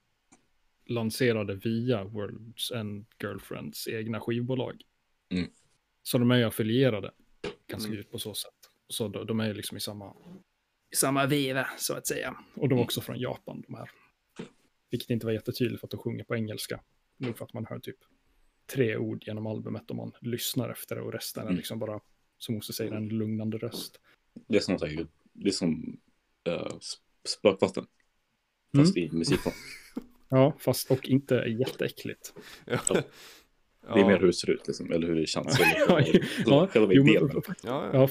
[0.85, 4.81] lanserade via World's End Girlfriends egna skivbolag.
[5.29, 5.49] Mm.
[6.03, 7.11] Så de är ju affilierade
[7.67, 8.03] ganska Mm.
[8.11, 8.53] på så sätt.
[8.87, 10.15] Så de, de är ju liksom i samma,
[10.91, 12.35] i samma veva så att säga.
[12.55, 13.89] Och de är också från Japan de här.
[14.89, 16.83] Vilket inte var jättetydligt för att de sjunger på engelska.
[17.17, 17.97] Nog för att man hör typ
[18.73, 21.57] tre ord genom albumet om man lyssnar efter det och resten är Mm.
[21.57, 21.99] liksom bara,
[22.39, 23.99] som Mose säger, en lugnande röst.
[24.47, 24.77] Det är som,
[25.33, 25.99] det är som
[26.49, 26.77] uh,
[27.25, 27.85] spökvatten.
[28.75, 29.53] Fast i musikform.
[30.31, 32.33] Ja, fast och inte jätteäckligt.
[32.65, 32.79] Ja.
[33.93, 35.59] Det är mer hur det ser ut, liksom, eller hur det känns.
[35.87, 36.01] Ja,
[36.45, 38.07] ja, jo, men, ja, ja.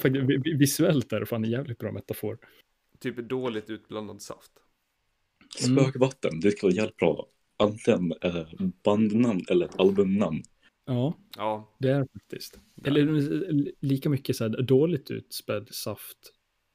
[0.57, 2.37] visuellt är det fan en jävligt bra metafor.
[2.99, 4.51] Typ dåligt utblandad saft.
[5.65, 5.77] Mm.
[5.77, 7.27] Spökvatten, det skulle vara jävligt bra.
[7.57, 8.47] Antingen eh,
[8.83, 10.43] bandnamn eller ett albumnamn.
[10.93, 12.59] Ja, Ja, det är det faktiskt.
[12.83, 13.15] Eller
[13.49, 16.17] eh, lika mycket så här dåligt utspädd saft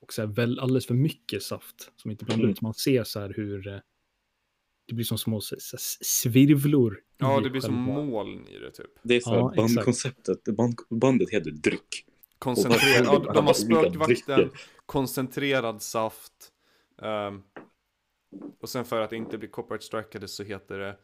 [0.00, 2.52] och så här väl alldeles för mycket saft som inte blandar Mm.
[2.52, 2.60] ut.
[2.60, 3.78] Man ser så här hur eh,
[4.86, 7.00] det blir som små så, så, här svirvlor.
[7.18, 8.90] ja det blir som moln i det typ.
[9.02, 9.74] Det är så Ja, exakt.
[9.74, 12.06] bandkonceptet, band, bandet heter Dryck.
[12.38, 14.50] Koncentrerad, ja, de har spökvakten,
[14.86, 16.52] koncentrerad saft.
[17.02, 17.42] ehm,
[18.60, 20.96] och sen för att det inte blir copyright strikade så heter det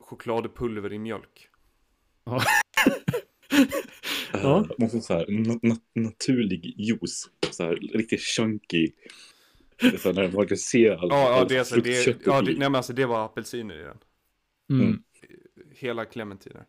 [0.00, 1.48] chokladpulver i mjölk.
[2.24, 2.42] Ja.
[4.34, 7.30] Uh, man får så här, na, na, naturlig juice.
[7.50, 8.92] Så här, riktigt chunky.
[9.80, 11.12] Så här, när man kan se allt.
[11.12, 13.80] Ja, ja allt det, är så, det, ja, det, nej, men alltså, det var apelsiner
[13.80, 13.98] i den.
[14.70, 14.86] Mm.
[14.86, 15.02] Mm.
[15.70, 16.64] Hela clementiner.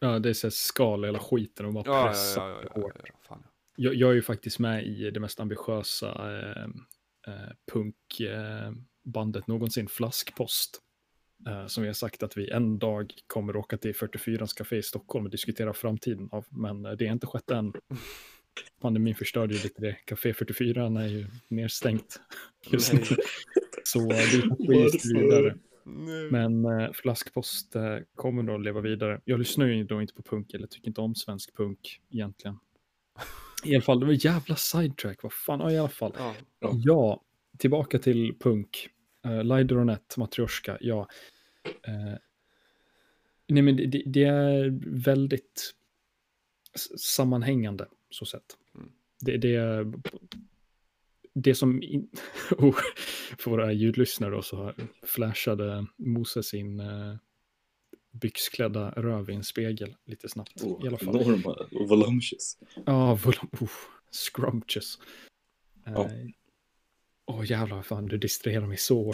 [0.00, 2.62] Ja, det är så här skal hela skiten och bara Ja, ja, pressa ja, ja,
[2.74, 2.92] ja, hårt.
[2.98, 3.42] ja, ja, fan.
[3.76, 6.64] Jag, jag är ju faktiskt med i det mest ambitiösa eh,
[7.26, 10.82] eh, punkbandet någonsin, Flaskpost.
[11.46, 14.82] Eh, som vi har sagt att vi en dag kommer åka till 44 café i
[14.82, 16.44] Stockholm och diskutera framtiden av.
[16.50, 17.72] Men eh, det har inte skett än.
[18.80, 19.92] Pandemin förstörde ju lite det.
[20.04, 22.20] Café 44 är ju nedstängt
[22.70, 23.02] just nu.
[23.84, 25.24] Så det går just Varför?
[25.24, 25.58] vidare.
[25.84, 26.30] Nej.
[26.30, 29.20] Men eh, Flaskpost eh, kommer då att leva vidare.
[29.24, 32.58] Jag lyssnar ju då inte på punk eller tycker inte om svensk punk egentligen.
[33.64, 36.12] I alla fall, det var jävla sidetrack, vad fan, ja, i alla fall.
[36.18, 36.34] Ja.
[36.60, 37.22] Ja,
[37.58, 38.88] tillbaka till punk.
[39.26, 41.08] Uh, Lideronet, Matryoshka, ja.
[41.64, 42.14] Eh,
[43.46, 45.74] nej men det, det, är väldigt
[46.96, 48.56] sammanhängande, så sett.
[48.74, 48.92] Mm.
[49.20, 49.92] Det, det är
[51.34, 52.08] det som, in,
[52.50, 52.78] oh,
[53.38, 57.16] för våra ljudlyssnare då, så flashade Moses sin uh,
[58.10, 60.62] byxklädda röv i en spegel lite snabbt.
[60.62, 61.16] Oh, I alla fall.
[61.20, 61.92] enorma och.
[62.86, 63.70] Ja, volum, oh,
[64.10, 64.98] scrumptious.
[65.86, 66.06] Eh,
[67.30, 69.12] Åh jävlar, fan du distraherar mig så.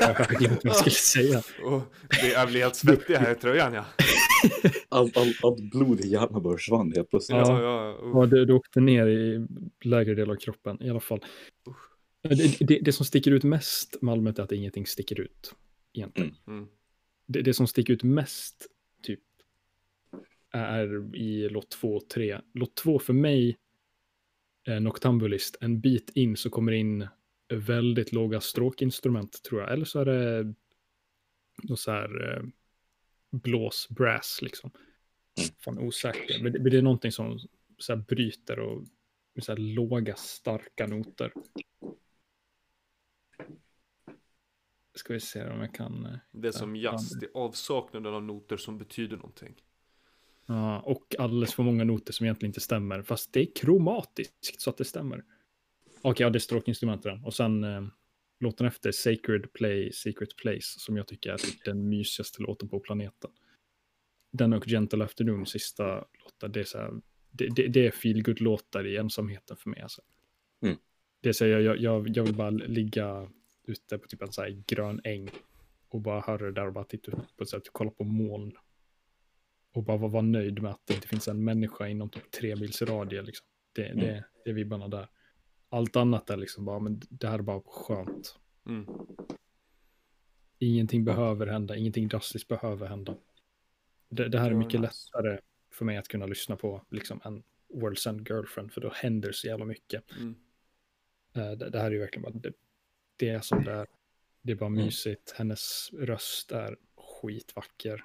[0.00, 1.42] Jag har glömt vad jag skulle säga.
[1.64, 3.84] Och det, jag blir helt svettig här i tröjan ja.
[4.88, 7.38] Allt all, all blod i hjärnan bara försvann helt plötsligt.
[7.38, 8.10] Ja, ja, uh.
[8.14, 9.46] Ja, du, du åkte ner i
[9.84, 11.20] lägre del av kroppen i alla fall.
[12.22, 15.54] Det, det, det som sticker ut mest med allmänt är att ingenting sticker ut.
[15.92, 16.36] Egentligen.
[16.46, 16.66] Mm.
[17.26, 18.66] Det, det som sticker ut mest
[19.02, 19.20] typ
[20.52, 22.40] är i låt 2 och 3.
[22.54, 23.56] Låt 2 för mig
[24.64, 25.56] är Noctambulist.
[25.60, 27.08] En bit in så kommer in
[27.56, 29.72] väldigt låga stråkinstrument tror jag.
[29.72, 30.54] Eller så är det
[31.62, 32.42] något så här eh,
[33.30, 34.70] blås, brass liksom.
[35.38, 35.50] Mm.
[35.58, 36.42] Fan osäker.
[36.42, 37.38] Men det, men det är någonting som
[37.78, 38.84] så här bryter och
[39.34, 41.32] med så här låga starka noter.
[44.94, 46.06] Ska vi se om jag kan.
[46.06, 49.54] eh, Det är som Ja, jazz, det är avsaknaden av noter som betyder någonting.
[50.46, 53.02] Ja, och alldeles för många noter som egentligen inte stämmer.
[53.02, 55.24] Fast det är kromatiskt så att det stämmer.
[56.02, 57.24] Okej, ja, det är stråkinstrumenten.
[57.24, 57.82] Och sen eh,
[58.40, 62.80] låten efter Sacred Play, Secret Place, som jag tycker är typ den mysigaste låten på
[62.80, 63.30] planeten.
[64.32, 66.90] Den och Gentle Afternoon, sista låten, det är så här,
[67.30, 69.80] det, det, det är feel låtar i ensamheten för mig.
[69.80, 70.02] Alltså.
[70.62, 70.76] Mm.
[71.20, 73.30] Det säger jag, jag, jag vill bara ligga
[73.66, 75.30] ute på typ en så här grön äng
[75.88, 78.52] och bara höra det där och bara titta upp på ett sätt, kolla på moln
[79.72, 82.82] och bara vara nöjd med att det inte finns en människa inom typ tre mils
[82.82, 83.22] radie.
[83.22, 83.46] Liksom.
[83.72, 84.04] Det, Mm.
[84.04, 85.08] det, det är vibbarna där.
[85.72, 88.38] Allt annat är liksom bara, men det här är bara skönt.
[88.66, 88.86] Mm.
[90.58, 93.16] Ingenting behöver hända, ingenting drastiskt behöver hända.
[94.08, 95.38] Det, det här är mycket lättare
[95.70, 99.46] för mig att kunna lyssna på liksom en World's End Girlfriend, för då händer så
[99.46, 100.04] jävla mycket.
[100.16, 100.34] Mm.
[101.34, 102.52] Eh, det, det här är ju verkligen bara, det,
[103.16, 103.86] det är som det är.
[104.42, 104.84] Det är bara Mm.
[104.84, 105.30] mysigt.
[105.36, 108.04] Hennes röst är skitvacker.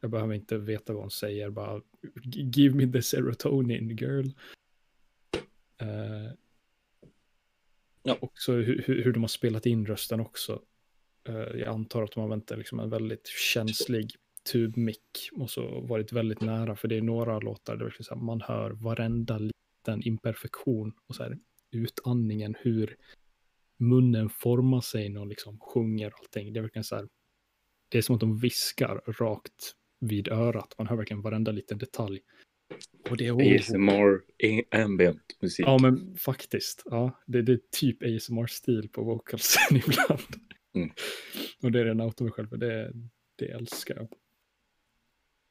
[0.00, 1.80] Jag behöver inte veta vad hon säger, bara
[2.14, 4.26] "G- give me the serotonin girl.
[5.76, 6.32] Eh,
[8.02, 8.18] Ja.
[8.20, 10.62] Också hur, hur, de har spelat in rösten också.
[11.28, 14.10] Eh, jag antar att de har använt liksom en väldigt känslig
[14.52, 18.40] tubmick och så varit väldigt nära, för det är några låtar där så här, man
[18.40, 21.38] hör varenda liten imperfektion och så här
[21.70, 22.96] utandningen, hur
[23.76, 26.52] munnen formar sig när de liksom sjunger allting.
[26.52, 27.08] Det är verkligen så här,
[27.88, 30.74] det är som att de viskar rakt vid örat.
[30.78, 32.20] Man hör verkligen varenda liten detalj.
[33.10, 34.22] Och det är oh, ASMR,
[34.84, 35.66] ambient musik.
[35.66, 36.82] Ja, men faktiskt.
[36.84, 40.36] Ja, det, det är typ ASMR-stil på vocalsen ibland.
[40.72, 40.90] Mm.
[41.62, 42.92] Och det är den auto mig själv, det,
[43.36, 44.08] det älskar jag.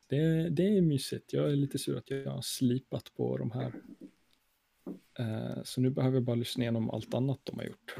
[0.07, 1.33] Det, det är mysigt.
[1.33, 3.73] Jag är lite sur att jag har slipat på de här.
[5.19, 7.95] Eh, så nu behöver jag bara lyssna igenom allt annat de har gjort.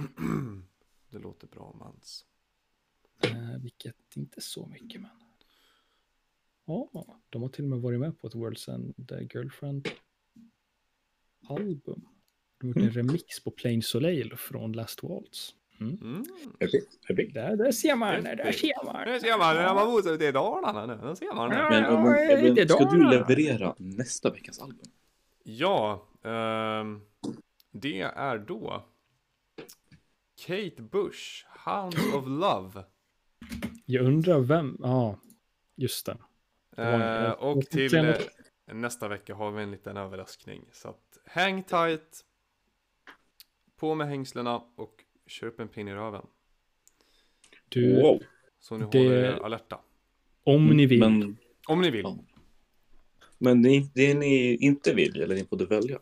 [1.10, 2.26] Det låter bra Mans.
[3.24, 5.19] Eh, vilket inte så mycket, men.
[6.70, 6.90] Ja,
[7.30, 12.02] de har till och med varit med på ett World's End eh, Girlfriend-album.
[12.60, 15.56] De har gjort en remix på Plain Soleil från Last Waltz.
[15.80, 16.26] Mm.
[16.60, 16.84] Epic.
[17.34, 19.08] Där, där ser man, där ser man.
[19.08, 21.50] Nu ser man, när man bor ute i Dalarna nu, då ser man.
[21.50, 24.86] Men, Ja, men, ska du leverera nästa veckas album?
[25.44, 27.02] Ja, ehm,
[27.72, 28.86] det är då
[30.46, 32.84] Kate Bush, Hounds of Love.
[33.86, 35.20] Jag undrar vem, ja,
[35.76, 36.18] just det.
[36.80, 38.16] Eh, och till eh,
[38.74, 40.66] nästa vecka har vi en liten överraskning.
[40.72, 42.26] Så att häng tight.
[43.80, 46.26] På med hängslena och köp en pin i röven.
[47.70, 48.20] Du, Wow.
[48.60, 49.80] Så ni Det- håller er alerta.
[50.44, 51.00] om ni vill.
[51.00, 52.02] Men, Om ni vill.
[52.04, 52.18] Ja.
[53.38, 56.00] men det, det ni inte vill, eller ni borde välja,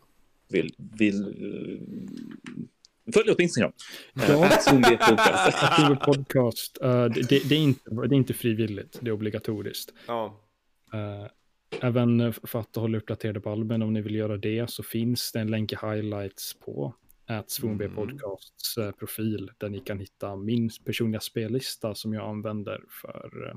[0.50, 3.72] vill, vill eh, följ oss på Instagram.
[4.14, 4.50] Ja.
[4.62, 4.98] Zombie
[6.06, 6.78] podcast.
[6.82, 9.94] Eh, det, det, det, är inte, det är inte frivilligt, det är obligatoriskt.
[10.08, 10.42] Ja.
[10.94, 11.28] Eh,
[11.82, 15.40] även för att hålla uppdaterade på albumen, om ni vill göra det, så finns det
[15.40, 16.94] en länk i highlights på
[17.26, 17.96] att Mm.
[17.96, 23.56] Podcasts eh, profil, där ni kan hitta min personliga spellista som jag använder för eh,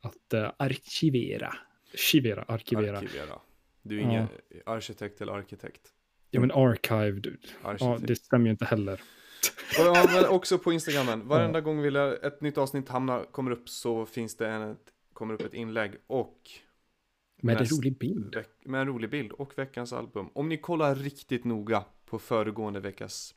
[0.00, 1.54] att arkivera.
[1.92, 2.98] Arkivera, arkivera.
[2.98, 3.40] Arkivera.
[3.82, 4.08] Du är Ja.
[4.08, 4.26] ingen
[4.66, 5.82] arkitekt eller arkitekt.
[6.30, 7.38] Ja, men archive, du.
[7.80, 9.00] Ja, det stämmer ju inte heller.
[9.78, 11.28] Och ja, men också på Instagramen.
[11.28, 14.92] Varenda gång vi lär, ett nytt avsnitt hamnar, kommer upp så finns det en, ett,
[15.18, 16.50] kommer upp ett inlägg och
[17.36, 18.44] Med en rolig bild.
[18.64, 20.30] med en rolig bild och veckans album.
[20.34, 23.34] Om ni kollar riktigt noga på föregående veckas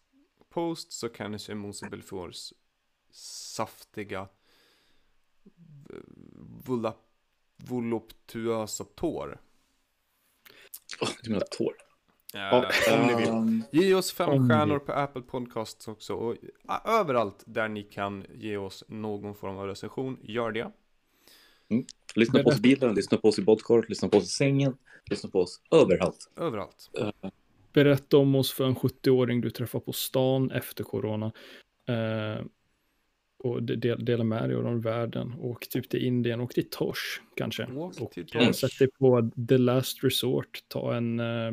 [0.49, 2.53] post så kan ni se Mose Belfors
[3.55, 4.27] saftiga
[7.57, 9.41] voluptuösa tår.
[11.01, 11.73] Oh, du menar tår?
[12.33, 13.29] Ja, om ni vill.
[13.29, 16.13] Um, Ge oss fem Om stjärnor på Apple Podcasts också.
[16.13, 16.35] Och
[16.85, 20.71] överallt där ni kan ge oss någon form av recension, gör det.
[22.15, 24.77] Lyssna på oss i bilen, lyssna på oss i badkaret, lyssna på oss i sängen,
[25.09, 26.31] lyssna på oss överallt.
[26.35, 26.89] Överallt.
[27.73, 31.31] Berätta om oss för en 70-åring du träffar på stan efter corona.
[31.87, 32.45] Eh,
[33.43, 35.33] och de- del, dela med dig av den världen.
[35.39, 37.65] Åk typ till Indien, åk till Tosh kanske.
[37.65, 38.51] Åk och till eh, Tosh.
[38.53, 40.59] sätt dig på The Last Resort.
[40.67, 41.51] Ta en eh,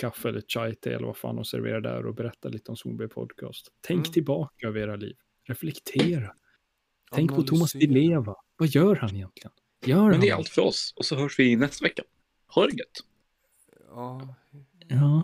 [0.00, 3.08] kaffe eller chai te eller vad fan och servera där och berätta lite om Zombie
[3.08, 3.68] Podcast.
[3.80, 4.12] Tänk Mm.
[4.12, 5.16] tillbaka över era liv.
[5.48, 6.34] Reflektera.
[7.14, 7.86] Tänk på Thomas Di.
[7.86, 8.36] Leva.
[8.56, 9.52] Vad gör han egentligen?
[9.84, 10.92] Gör Men han det är allt för oss.
[10.96, 12.02] Och så hörs vi nästa vecka.
[12.46, 13.00] Ha det gött!
[13.88, 14.34] Ja.
[14.88, 15.22] Ja,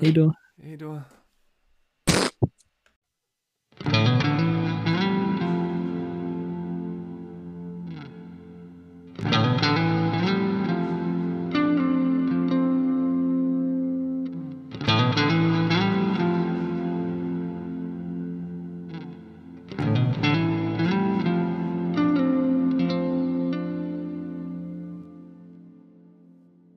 [0.00, 0.34] hej då.
[0.62, 1.02] Hej då.